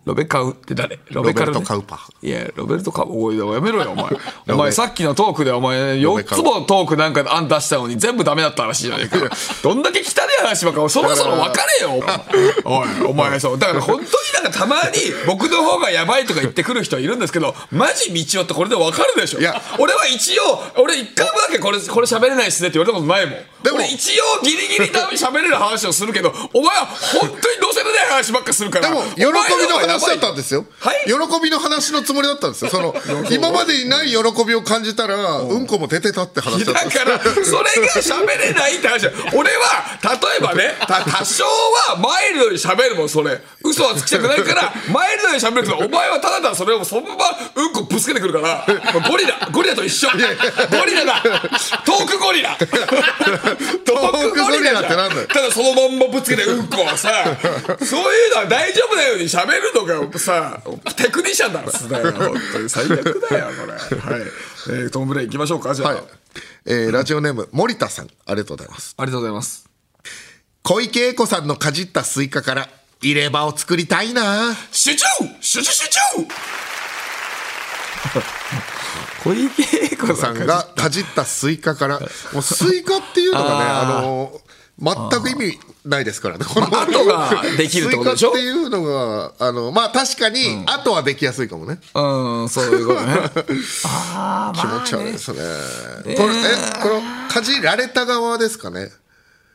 [0.04, 0.98] ロベカウって誰？
[1.10, 2.08] ロベカル、ね、ロベルトカウパ。
[2.22, 4.04] いやロベルトカウおいやめろよお前。
[4.48, 4.54] おベ。
[4.54, 9.18] 前さっきのトークでお前4つもトークなんか案出したのに全部ダメだった話じゃねえか
[9.62, 10.06] どんだけ汚い
[10.42, 12.20] 話ばっかそろそろ分かれよお前。
[12.64, 13.58] おいお前そう。
[13.58, 14.08] だから本当に
[14.42, 14.92] なんかたまに
[15.26, 19.40] 僕の方がやばいとか言ってくる人いるんですけどマジ道夫ってこれで分かるでしょ。
[19.40, 19.60] いや。
[19.78, 23.38] 俺は一応俺一回もだけこれこれ喋れないっすねって言われたことないもん。
[23.62, 23.76] でも。
[23.76, 28.88] 俺一応ギリギリ喋れる話をするけどお前は本当に乗せれない話ばっかするから。
[28.88, 31.04] でも喜びの話だったんですよ、はい？
[31.06, 32.70] 喜びの話のつもりだったんですよ。
[32.70, 32.94] その
[33.30, 34.16] 今までにない喜
[34.46, 35.66] びを感じたらうん。
[35.66, 37.92] こも出てたって話だだったんですから、それが
[38.24, 39.06] 喋れないって話。
[39.34, 43.40] 俺は、例えばね、 た多少はマイルドに喋るもん、それ。
[43.64, 47.24] 嘘はつきたくないから、マイルドに喋るけど、お前はただただそれをそのまま
[47.54, 48.66] うんこぶつけてくるから、
[49.08, 50.08] ゴリラ、ゴリラと一緒。
[50.10, 50.16] ゴ
[50.84, 51.22] リラだ。
[51.22, 52.56] トークゴリラ。
[52.56, 57.10] トークゴリラってなんだよただそのまんまぶつけてうんこはさ、
[57.80, 60.60] そういうのは大丈夫なように喋るのがさ、
[60.96, 61.70] テクニシャンだよ。
[61.70, 64.00] 本当に最悪だよ、これ。
[64.00, 64.22] はい。
[64.66, 65.94] えー、トム・ブレイン行きましょうか、じゃあ。
[65.94, 66.02] はい
[66.66, 69.68] えーラジオネーム森田さんありがとうございますありがとうございます。
[70.62, 72.68] 小池栄子さんのかじったスイカから
[73.04, 74.54] 入れ歯を作りたいな。
[74.72, 75.04] 集中！
[75.40, 75.98] 集中集中！
[79.24, 82.00] 小池栄子さんがかじったスイカから。
[82.32, 84.40] もうスイカっていうのがねあの
[84.78, 86.44] 全く意味ないですからね。
[86.44, 88.32] この後ができるってことでしょ？
[88.34, 93.14] スイカっていうのがあのまあ確かに後はできやすいかもね、うん、そういうことね。
[94.54, 95.38] 気持ち悪いですね。
[96.16, 98.90] これえこのかじられた側ですかね？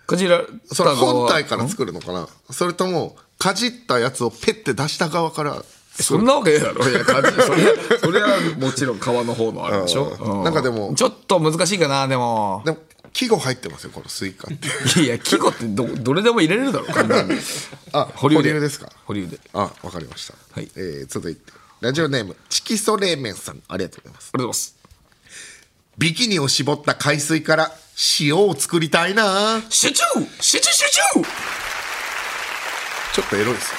[0.07, 0.41] こちら、
[0.73, 2.27] それ本体から作るのかな？
[2.51, 5.63] それともかじったやつをペッて出した側から。
[5.93, 6.87] そんなわけねえだろ。
[6.89, 10.05] いや、感じ、それ、それはもちろん皮の方のあれでしょ。
[10.19, 10.41] うん。
[10.41, 12.61] うなんかでもちょっと難しいかな、でも。
[12.65, 12.77] でも
[13.11, 14.57] 季語入ってますよこのスイカっ
[14.93, 15.01] て。
[15.01, 17.35] いや、季語ってど、どれでも入れれるだろ、簡単に。
[17.91, 18.49] あ保留で。
[18.49, 18.89] 保留ですか？
[19.05, 19.39] 保留で。
[19.53, 20.69] あわかりました、はい。
[20.75, 24.29] えー続いてラジオネームチキソ冷麺さんありがとうございます。
[24.33, 24.75] ありがとうございます。
[25.97, 27.71] ビキニを絞った海水から
[28.21, 29.61] 塩を作りたいな。
[29.69, 30.03] 集中！
[30.39, 30.71] 集中！
[30.71, 30.85] 集
[31.23, 31.58] 中
[33.13, 33.73] ちょっとエロいです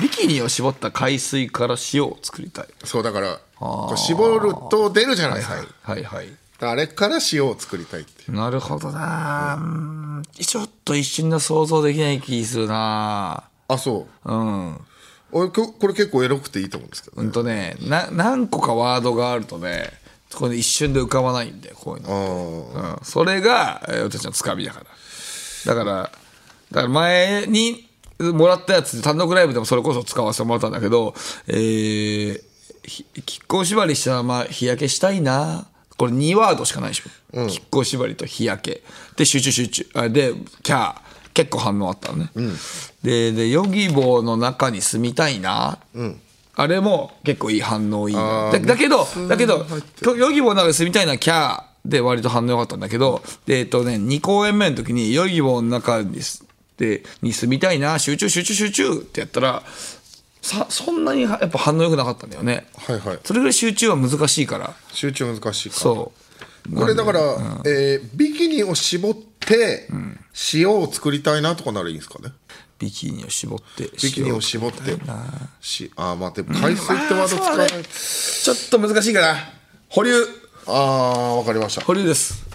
[0.00, 2.68] ビキニを絞った海水から塩を作りたい。
[2.84, 6.28] そうだからこう絞ると出るじゃないですか、はいはい。
[6.60, 8.32] あれから塩を作りたいっていう。
[8.32, 10.22] なるほどな、うん。
[10.32, 13.42] ちょっと一瞬の想像できない気するな。
[13.66, 14.32] あそう。
[14.32, 14.80] うん。
[15.32, 17.26] 俺ここれ結構エロくていいと思うんですけどね。
[17.26, 19.90] うんとねな何個かワードがあるとね
[20.34, 24.86] これ一瞬で浮かばないんでこういうの、あうん、それが、えー私のつかみだから。
[25.74, 26.12] だからだか
[26.82, 27.87] ら前に
[28.18, 31.14] もらったやつ単独ライブでもそれこそ使わせてもらったんだけど
[31.46, 32.42] えー、
[32.84, 35.66] ひ亀甲縛りしたまま日焼けしたいな。
[35.96, 38.82] これ2ワードしかないでしょ、亀甲縛りと日焼け。
[39.16, 39.86] で集中集中。
[39.94, 41.08] あでキャー。
[41.34, 42.30] 結構反応あったのね、
[43.04, 45.78] ででヨギボーの中に住みたいな、
[46.56, 48.50] あれも結構いい反応いいな。
[48.50, 49.64] だだけどだけど
[50.16, 56.44] ヨギボーの中に住みたいなキャーで割と反応良かったんだけどでえっとね2公演目の時に「ヨギボーの中にす
[56.78, 59.62] でに住みたいな集中集中集中」ってやったら
[60.40, 62.68] さそんなにやっぱ反応良くなかったんだよね。
[62.86, 63.18] はいはい。
[63.24, 64.74] それぐらい集中は難しいから。
[64.92, 66.12] 集中難しいかそ
[66.70, 66.74] う。
[66.74, 67.20] これだから、
[67.64, 69.88] えービキニを絞って、
[70.52, 72.32] 塩を作りたいなとかならいいんですかね？
[72.78, 74.96] ビキニを絞ってビキニを絞って。
[75.60, 79.36] しあーまあでも海水ってワード使わない、ちょっと難しいかな。
[79.88, 80.14] 保留。
[80.66, 81.80] ああわかりました。
[81.80, 82.46] 保留です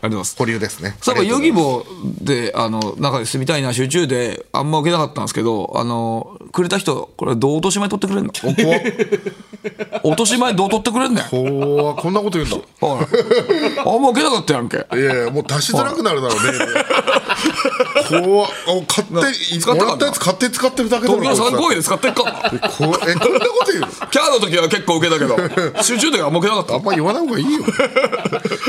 [0.00, 0.36] あります。
[0.36, 0.96] 保留ですね。
[1.02, 8.32] そういえばヨギーボーであの中で住みたいな集中であんま受けなかったんですけどあのくれた人これどう落とし前取ってくれんの？
[10.04, 11.24] お落とし前どう取ってくれんねん？
[11.24, 11.96] 怖っ。
[11.96, 12.56] こんなこと言うんだ。
[12.86, 13.06] はい。
[13.80, 14.76] あんま受けなかったやんけ。
[14.76, 16.38] いやいやもう出しづらくなるだろう
[18.18, 18.24] ね。
[18.24, 18.50] 怖っ。
[18.68, 19.14] お勝手
[19.54, 21.20] に使ったかなもらったやつ勝手に使ってるだけだろ。
[21.20, 22.50] 東京3こ公演で使ってっか。
[22.54, 23.06] えこんなこ
[23.64, 23.88] と言うの？
[23.88, 27.64] キャーの時は結構受けたけど集中ではあんま受けなかっあんま言わない方がいいよ。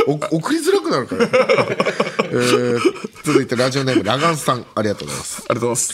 [0.07, 1.18] お送りづらくなるから、
[2.31, 2.79] えー
[3.23, 5.37] 続いてラジオネームラガンさんありがとうございます。
[5.37, 5.93] たありがとうございま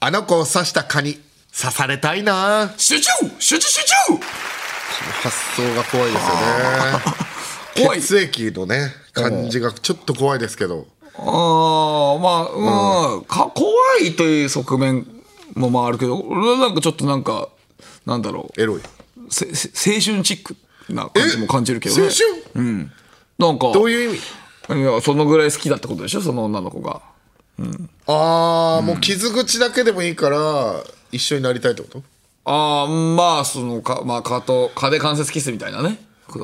[0.00, 1.20] あの子を刺した蚊に
[1.58, 2.72] 刺されたいな。
[2.76, 3.94] 集中集中集中
[5.22, 6.42] 発想が怖いですよね。
[7.84, 8.00] 怖い。
[8.00, 10.86] 血液のね感じがちょっと怖いですけど。
[11.16, 11.22] ああ
[12.18, 13.70] まあうん、か怖
[14.02, 15.06] いという側面
[15.54, 17.48] もまああるけど俺はなんかちょっとなんか
[18.06, 18.60] なんだろう。
[18.60, 18.80] エロい。
[19.30, 20.56] せせ青春チック
[20.88, 22.02] な感じも感じるけどね。
[22.02, 22.08] 青
[22.54, 22.90] 春？
[23.38, 24.43] なんかどういう意味？
[25.02, 26.20] そのぐらい好きだってことでしょ？
[26.20, 27.02] その女の子が。
[28.06, 32.02] ああ、もう傷口だけでもいいから一緒になりたいってこと？
[32.46, 35.98] ああまあそのかまあ蚊と蚊で関節キスみたいなね。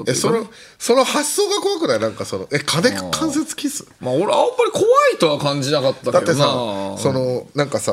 [0.06, 0.46] えその
[0.78, 1.98] その発想が怖くない？
[2.00, 3.86] なんかそのえ蚊で関節キス？
[4.00, 4.34] まあ俺あんま
[4.66, 7.92] り怖いとは感じなかっただってさそのなんかさ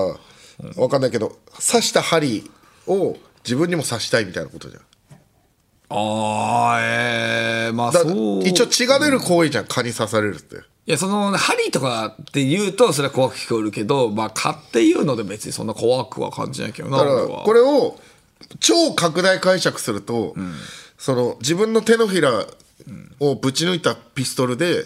[0.76, 2.52] わかんないけど刺した針
[2.88, 4.82] を自分にも刺したいみたいなことじゃん
[5.90, 8.48] ああええまあだそう。
[8.48, 9.66] 一応血が出る行為じゃん。
[9.66, 10.58] 蚊に刺されるって。
[10.58, 17.44] いやその針とかって言うとそれは怖く聞こえるけどまあ蚊っていうので別にそんな怖くは感じないけどなだから俺は。
[17.44, 18.00] これを
[18.60, 20.36] 超拡大解釈すると、
[20.98, 22.46] その自分の手のひら
[23.20, 24.86] をぶち抜いたピストルで、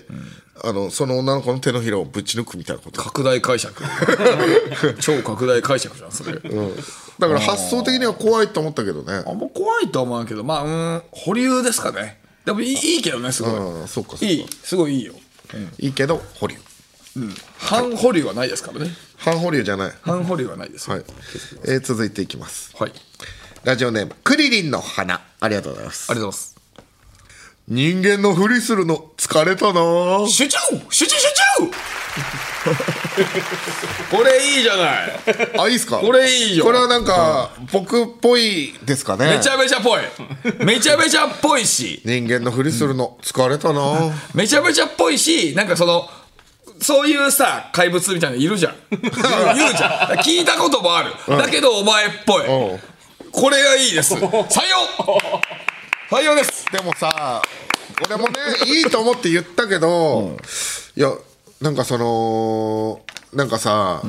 [0.64, 3.02] あのその女の子の手のひらをぶち抜くみたいなこと。
[3.02, 3.84] 拡大解釈。
[5.02, 6.40] 超拡大解釈じゃんそれ、だ
[7.28, 9.24] から発想的には怖いと思ったけどね。
[9.26, 12.20] あんま怖いとは思わんけどまあうん保留ですかね。
[12.46, 14.26] でもいいいいけどねすごい、うんそうかそうか。
[14.26, 14.46] いい。
[14.64, 15.14] すごいいいよ。
[15.80, 16.56] いいけど保留。
[17.58, 18.96] 半保留はないですからね。
[19.18, 19.94] 半保留じゃない。
[20.02, 20.96] 半保留はないですよ。
[20.98, 21.06] はい、
[21.66, 22.72] えー続いていきます。
[22.78, 22.94] はい、
[23.64, 25.22] ラジオネームクリリンの花。
[25.40, 26.12] ありがとうございます。
[26.12, 26.51] ありがとうございます
[27.72, 30.28] 人間のふりするの疲れたな。
[30.28, 30.58] 集中
[30.90, 31.28] 集中集
[31.62, 31.72] 中
[34.12, 35.12] これいいじゃない。
[35.58, 36.00] あいいっすか？
[36.00, 36.66] これいいよ。
[36.66, 39.38] これはなんか僕っぽいですかね。
[39.38, 40.02] めちゃめちゃぽい。
[40.66, 42.02] めちゃめちゃぽいし。
[42.04, 44.12] 人間のふりするの疲れたな。
[44.36, 46.10] めちゃめちゃぽいしなんかその
[46.82, 48.76] そういうさ怪物みたいなのいるじゃん。
[48.92, 49.04] 言う
[49.56, 50.20] 言うじゃん。
[50.20, 52.46] 聞いたこともある、だけどお前っぽい。
[52.48, 52.80] うん。
[53.32, 54.16] これがいいです。
[54.16, 54.20] 採
[56.12, 56.66] 用採用です。
[56.72, 57.42] でもさ
[58.06, 58.34] 俺もね
[58.66, 60.38] いいと思って言ったけど、
[60.96, 61.12] いや
[61.62, 63.02] なんかその
[63.34, 64.02] なんかさ、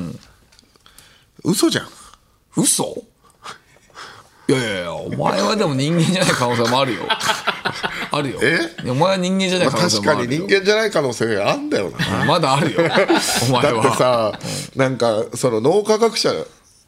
[1.43, 1.87] 嘘じゃん。
[2.57, 3.03] 嘘？
[4.49, 7.03] いやいやいやお前はでも人間じゃない可能性もあるよ。
[8.11, 8.39] あるよ。
[8.43, 8.59] え？
[8.89, 10.41] お前は人間じゃない可能性確かもあるよ。
[10.41, 12.25] に人間じゃない可能性あんだよな。
[12.25, 12.79] まだあるよ。
[12.79, 14.39] お前だってはさ、
[14.75, 16.33] なんかその脳科学者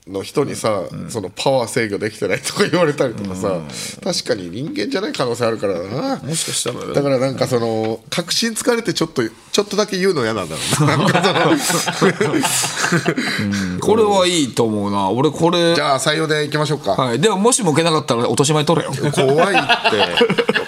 [0.07, 3.59] の人にさ、そのパワー制御できてないとか言われたりとかさ、
[4.03, 6.17] 確かに人間じゃない可能性あるからな。
[6.17, 10.97] もしかしたらだからなんかその確信つかれてちょっとちょっとだけ言うの嫌なんだろうな。
[13.81, 15.09] これはいいと思うな。
[15.09, 18.93] 俺これじゃあ採用でいきましょうか、はい、でももしも受けなかったら落とし前取れよ。
[19.11, 19.57] 怖いっ
[19.91, 19.97] て。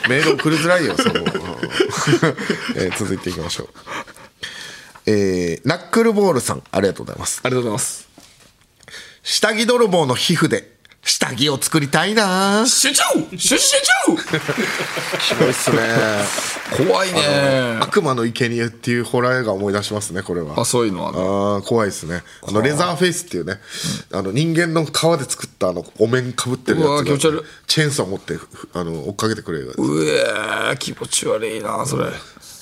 [0.10, 1.14] メール送りづらいよその、
[2.76, 3.70] えー続いていきましょう。
[5.06, 7.42] えーナックルボールさんありがとうございます。
[7.44, 8.07] ありがとうございます
[9.30, 12.66] 下着泥棒の皮膚で下着を作りたいな。
[12.66, 13.04] 集中
[13.38, 15.78] 集中集すごいっすね。
[16.72, 17.78] 中怖いね。
[17.82, 20.58] 悪魔の生贄っていうホラー映画を思い出しますねこれは。
[20.58, 21.12] あそういうのは。
[21.12, 22.24] ねあー怖いですね。
[22.42, 23.60] あのレザーフェイスっていうね、
[24.14, 27.38] あの人間の皮で作ったあのお面かぶってるやうわつ気持ち悪い。
[27.38, 32.06] がチェーンソー持ってふあの追っかけてくれるうえー気持ち悪いなそれ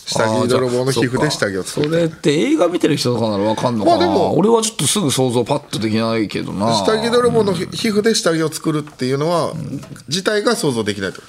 [0.06, 6.76] 下着泥棒の皮膚で下着を作るそれって映画見てる人とかならわかんのかな、まあでも俺はちょっとすぐ想像パッとできないけどな。
[6.76, 9.54] 下着泥棒のひ皮膚で下着を作るっていうのは、
[10.08, 11.26] 自体が想像できないってこ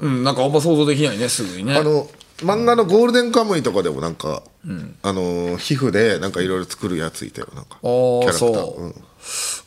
[0.00, 1.74] うんなんかあんま想像できないねすぐにね。
[1.74, 4.42] とあの漫画の「ゴールデンカムイ」とかでもなんか、
[5.02, 7.78] あの皮膚でなんかいろいろ作るやついたよなんか。
[7.82, 8.48] キャラクター。
[8.48, 8.94] そううん。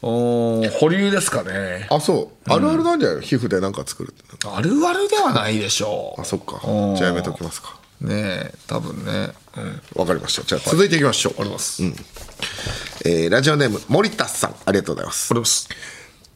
[0.04, 1.86] おー保留ですかね。
[1.92, 2.52] あそう。
[2.52, 3.22] あるあるなんじゃないの？
[3.22, 4.24] 皮膚で何か作るって。
[4.48, 6.62] あるあるではないでしょあそっか。
[6.66, 6.96] うん。
[6.96, 7.76] じゃあやめときますか。
[7.76, 9.30] うねえ多分ね。
[9.58, 9.82] うん。
[9.96, 10.44] わかりました。
[10.44, 11.84] じゃあ続いていきましょう、あります。
[13.06, 14.56] えーラジオネーム森田さん。
[14.66, 15.28] ありがとうございます。
[15.32, 15.70] あります。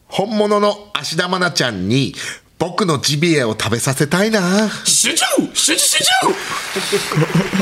[0.07, 2.13] 本物の芦田愛菜ちゃんに
[2.57, 4.69] 僕のジビエを食べさせたいな。
[4.85, 6.09] 集中集中集中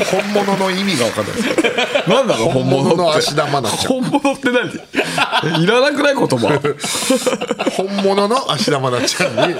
[0.04, 2.06] 本物の意味が分かんないです。
[2.08, 4.02] なんだろう本物の芦田愛菜ちゃん。
[4.02, 5.64] 本物って何？
[5.64, 6.60] いらなくない言葉。
[7.76, 9.54] 本物の芦田愛菜ちゃんに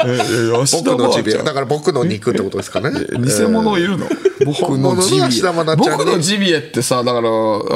[0.82, 1.38] 僕のジビエ。
[1.38, 2.90] だから僕の肉ってことですかね。
[3.18, 7.28] 偽物いるの僕本 物の芦田愛菜ちゃんに僕のジビエってさだから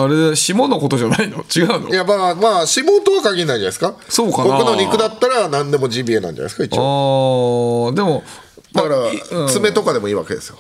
[0.05, 1.45] あれ下のことじゃないの？
[1.55, 1.89] 違うの？
[1.89, 3.95] いやまあまあ指紋とは限らないじゃないですか。
[4.09, 4.57] そうかな。
[4.57, 7.89] 僕の肉だったら何でもジビエなんじゃないですか一応。
[7.91, 8.25] あーでも
[8.73, 8.97] だから、
[9.43, 9.49] うん。
[9.49, 10.59] 爪とかでもいいわけですよ。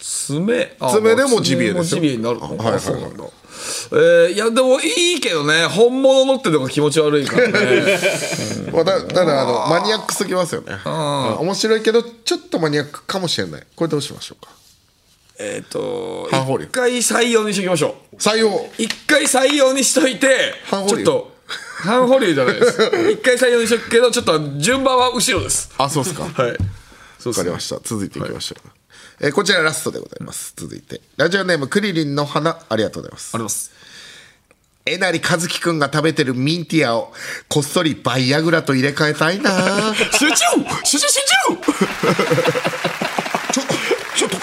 [0.00, 0.76] 爪？
[0.80, 2.00] あ爪でもジビエですよ。
[2.00, 3.24] ジビエになるの、はいそうなんだ。
[3.90, 5.66] えー、いやでもいいけどね。
[5.66, 7.52] 本物のってのが気持ち悪いからね。
[8.72, 10.78] まあ、だただあのマニアックすぎますよね。
[10.84, 10.92] うん。
[11.38, 13.62] 面白いけどちょっとマニアックかもしれない。
[13.74, 14.52] これどうしましょうか？
[15.38, 18.16] えっと半保留一回採用にしときましょう。
[18.16, 18.68] 採用。
[18.76, 22.82] 一回採用にしといてちょっと半保留じゃないです。
[23.12, 25.70] 一回採用にしとくけどちょっと順番は後ろです。
[25.78, 26.24] あそうですか。
[26.42, 26.56] はい。
[27.18, 27.80] そうわかりました。
[27.84, 28.68] 続いていきましょう、
[29.20, 30.54] えーこちらラストでございます。
[30.56, 31.00] 続いて。
[31.16, 33.30] ラジオネームクリリンの花ありがとうございます。
[33.34, 33.70] あります。
[34.86, 37.12] えなりかずきくんが食べてるミンティアを
[37.48, 39.94] こっそりバイアグラと入れ替えたいな。
[40.18, 40.34] 集中!
[40.84, 41.20] 集中集
[42.98, 43.07] 中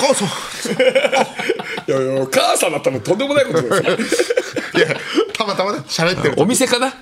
[0.07, 0.27] 母さん。
[1.87, 4.85] いやいや母さんだったらとんでもないことですよ。
[4.85, 4.95] いや
[5.33, 6.93] たまたまね喋ってるお時店かな？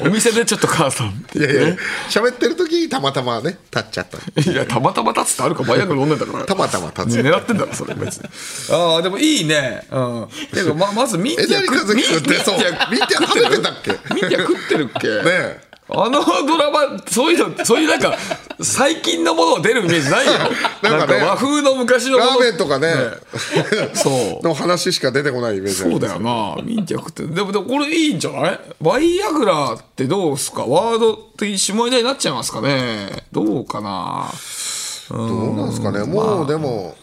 [0.00, 1.76] お店でちょっと母さんいやいや
[2.10, 4.50] 喋ってる時にたまたまね立っちゃった。
[4.50, 7.20] いやたまたま立つってあるかバイアグラ飲んでんだからたまたま立つ。
[7.20, 8.28] 狙ってんだろそれ別に。
[8.70, 9.86] ああでもいいね。
[9.90, 10.28] うん。
[10.52, 12.58] ていうかままずミンティアえなりかずきくんってそう。
[12.58, 13.90] ミンティア食べてたっけ？
[14.14, 15.08] ミンティア食ってるっけ？
[15.08, 15.60] ねえ。
[15.88, 18.18] あのドラマそういうのそういうなんか
[18.60, 20.32] 最近のものが出るイメージないよ
[20.82, 22.92] なんかね和風の昔のラーメンとかね。
[23.94, 24.46] そう。
[24.46, 27.22] の話しか出てこないイメージそうだよなミンティア食って。
[27.22, 28.60] るでもでもこれいいんじゃない？
[28.80, 30.64] バイアグラってどうすか？
[30.66, 33.24] ワード的下ネタになっちゃいますかね？
[33.32, 34.28] どうかな？
[35.10, 36.04] どうなんですかね？
[36.04, 36.96] もうでも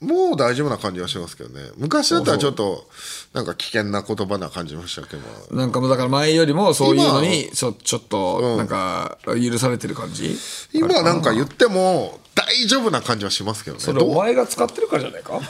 [0.00, 1.70] もう大丈夫な感じはしますけどね。
[1.76, 2.86] 昔だったらちょっと
[3.32, 5.56] なんか危険な言葉な感じましたけど。
[5.56, 10.36] なんかもうだから前よりもそういうのにちょちょっとなんか許されてる感じ、
[10.72, 13.82] 今なんか言っても大丈夫な感じはしますけどね。
[13.82, 15.40] それお前が使ってるからじゃないか？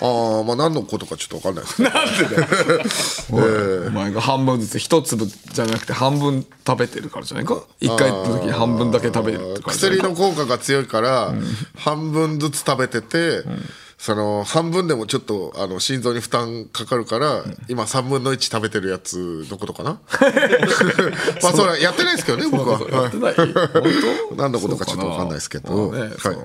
[0.00, 7.60] ああまあ何のことかちょっと分かんないですなんでだよ、 お前が半分ずつ一粒じゃなくて半分食べてるからじゃないか？
[7.80, 11.34] 一回の時に半分だけ食べる薬の効果が強いから
[11.76, 13.42] 半分ずつ食べてて、
[13.98, 20.00] その半分でもちょっとあの心臓に負担かかるから、今3分の1食べてるやつのことかな？
[21.42, 22.80] まあそれやってないですけどね僕は。
[23.02, 23.34] やってない。
[23.34, 23.54] 本
[24.30, 24.34] 当？
[24.36, 26.36] 何のことかちょっと分かんないですけど、まあねはい。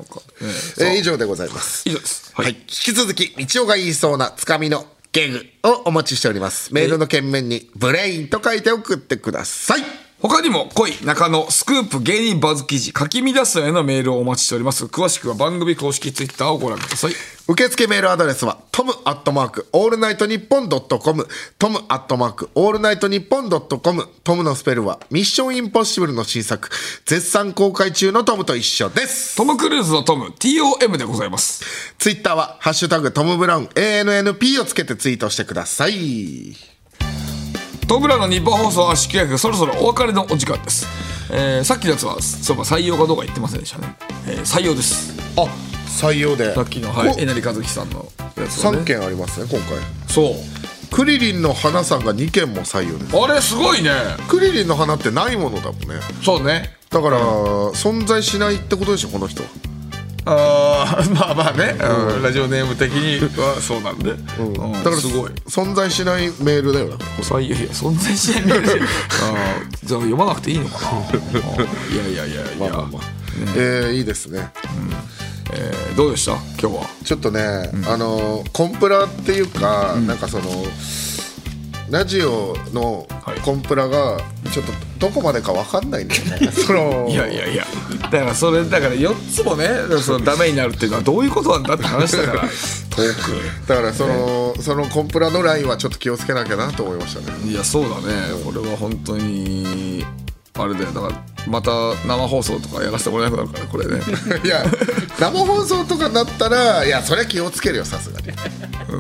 [0.80, 1.88] えー以上でございます。
[1.88, 2.32] 以上です。
[2.34, 6.74] はい、引き続き道夫が言いそうなつかみのゲグをお待ちしております。
[6.74, 9.82] メールの件名にブレインと書いて送ってください
[10.24, 14.86] 他にも恋中野スクープ芸人バズ記事書き乱すへのメールをお待ちしております。
[14.86, 17.12] 詳しくは番組公式ツイッターをご覧ください。
[17.46, 21.28] 受付メールアドレスはトムアットマークオールナイトニッポンドットコム
[21.60, 26.70] トムアットマークオールナイトニッポンドットコムトムのスペルはミッションインポッシブルの新作。
[27.06, 29.36] 絶賛公開中のトムと一緒です。
[29.36, 31.94] トム・クルーズのトム TOM でございます。
[32.00, 36.73] ツイッターはハッシュタグトムブラウン ANNP をつけてツイートしてください
[37.88, 40.88] トムブラのニッポン放送圧縮計画そろそろお別れのお時間です、
[41.32, 43.96] えーさっきのやつはそういえば採用かどうか言ってませんでしたね、
[44.28, 45.14] えー採用です。
[45.38, 45.46] あ
[45.88, 46.54] 採用で。
[46.54, 48.06] さっきのはいこえなりかずきさんの
[48.38, 48.80] やつはね。
[48.80, 49.78] 3件ありますね今回。
[50.08, 50.34] そう。
[50.92, 53.92] クリリンの花さんが2件も採用ですあれすごいね。
[54.28, 56.00] クリリンの花ってないものだもんね。
[56.24, 56.76] そうね。
[56.90, 57.20] だから、
[57.72, 59.42] 存在しないってことでしょこの人
[60.26, 61.76] あーまあまあね、
[62.16, 62.24] うん。
[62.24, 64.72] ラジオネーム的にはそうなんで、うん。
[64.74, 65.32] だからすごい。
[65.48, 68.68] 存在しないメールだよだから採用いや存在しないメール。
[68.68, 68.80] じゃん。
[68.80, 71.00] あーじゃあ読まなくていいのかな。
[71.10, 73.02] いやいやいやいや、まあまあまあ、
[73.56, 74.52] えーいいですね。
[75.54, 76.32] えーどうでした？
[76.60, 76.88] 今日は。
[77.04, 77.42] ちょっとね、
[77.88, 80.46] あのコンプラっていうか、なんかその
[81.92, 83.40] ラジオのはい。
[83.42, 84.20] コンプラが
[84.52, 86.50] ちょっとどこまでかわかんないんだよね。
[86.52, 87.66] そのいやいやいや
[88.14, 89.68] だからそれだから4つもね
[90.00, 92.42] そのダメになるっていうのはどういうことなんだって話だから。
[92.42, 97.36] トーだからその、そのコンプラのラインはちょっと気をつけなきゃなと思いましたね。
[97.42, 98.04] クいやそうだね。
[98.46, 100.06] これは本当に
[100.54, 100.92] あれだよ。
[100.92, 101.72] だからまた
[102.06, 104.00] 生放送とかやらせてもらえなくなるからこれね。
[104.46, 104.64] いや
[105.20, 108.28] 生放送とかになったらいやそれは気をつけるよさすがに。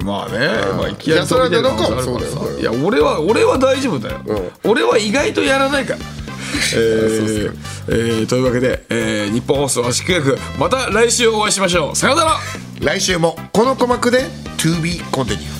[0.03, 4.21] まあね、まあ、いきなりいやそれは飛び出る可能性あるそうだよからさいや俺は俺は大丈夫だよ、
[4.63, 5.99] 俺は意外とやらないから
[6.75, 11.95] ええというわけで、えー日本放送圧縮役また来週お会いしましょう。
[11.95, 12.37] さよなら。
[12.81, 14.25] 来週もこの鼓膜で
[14.57, 15.52] To be continued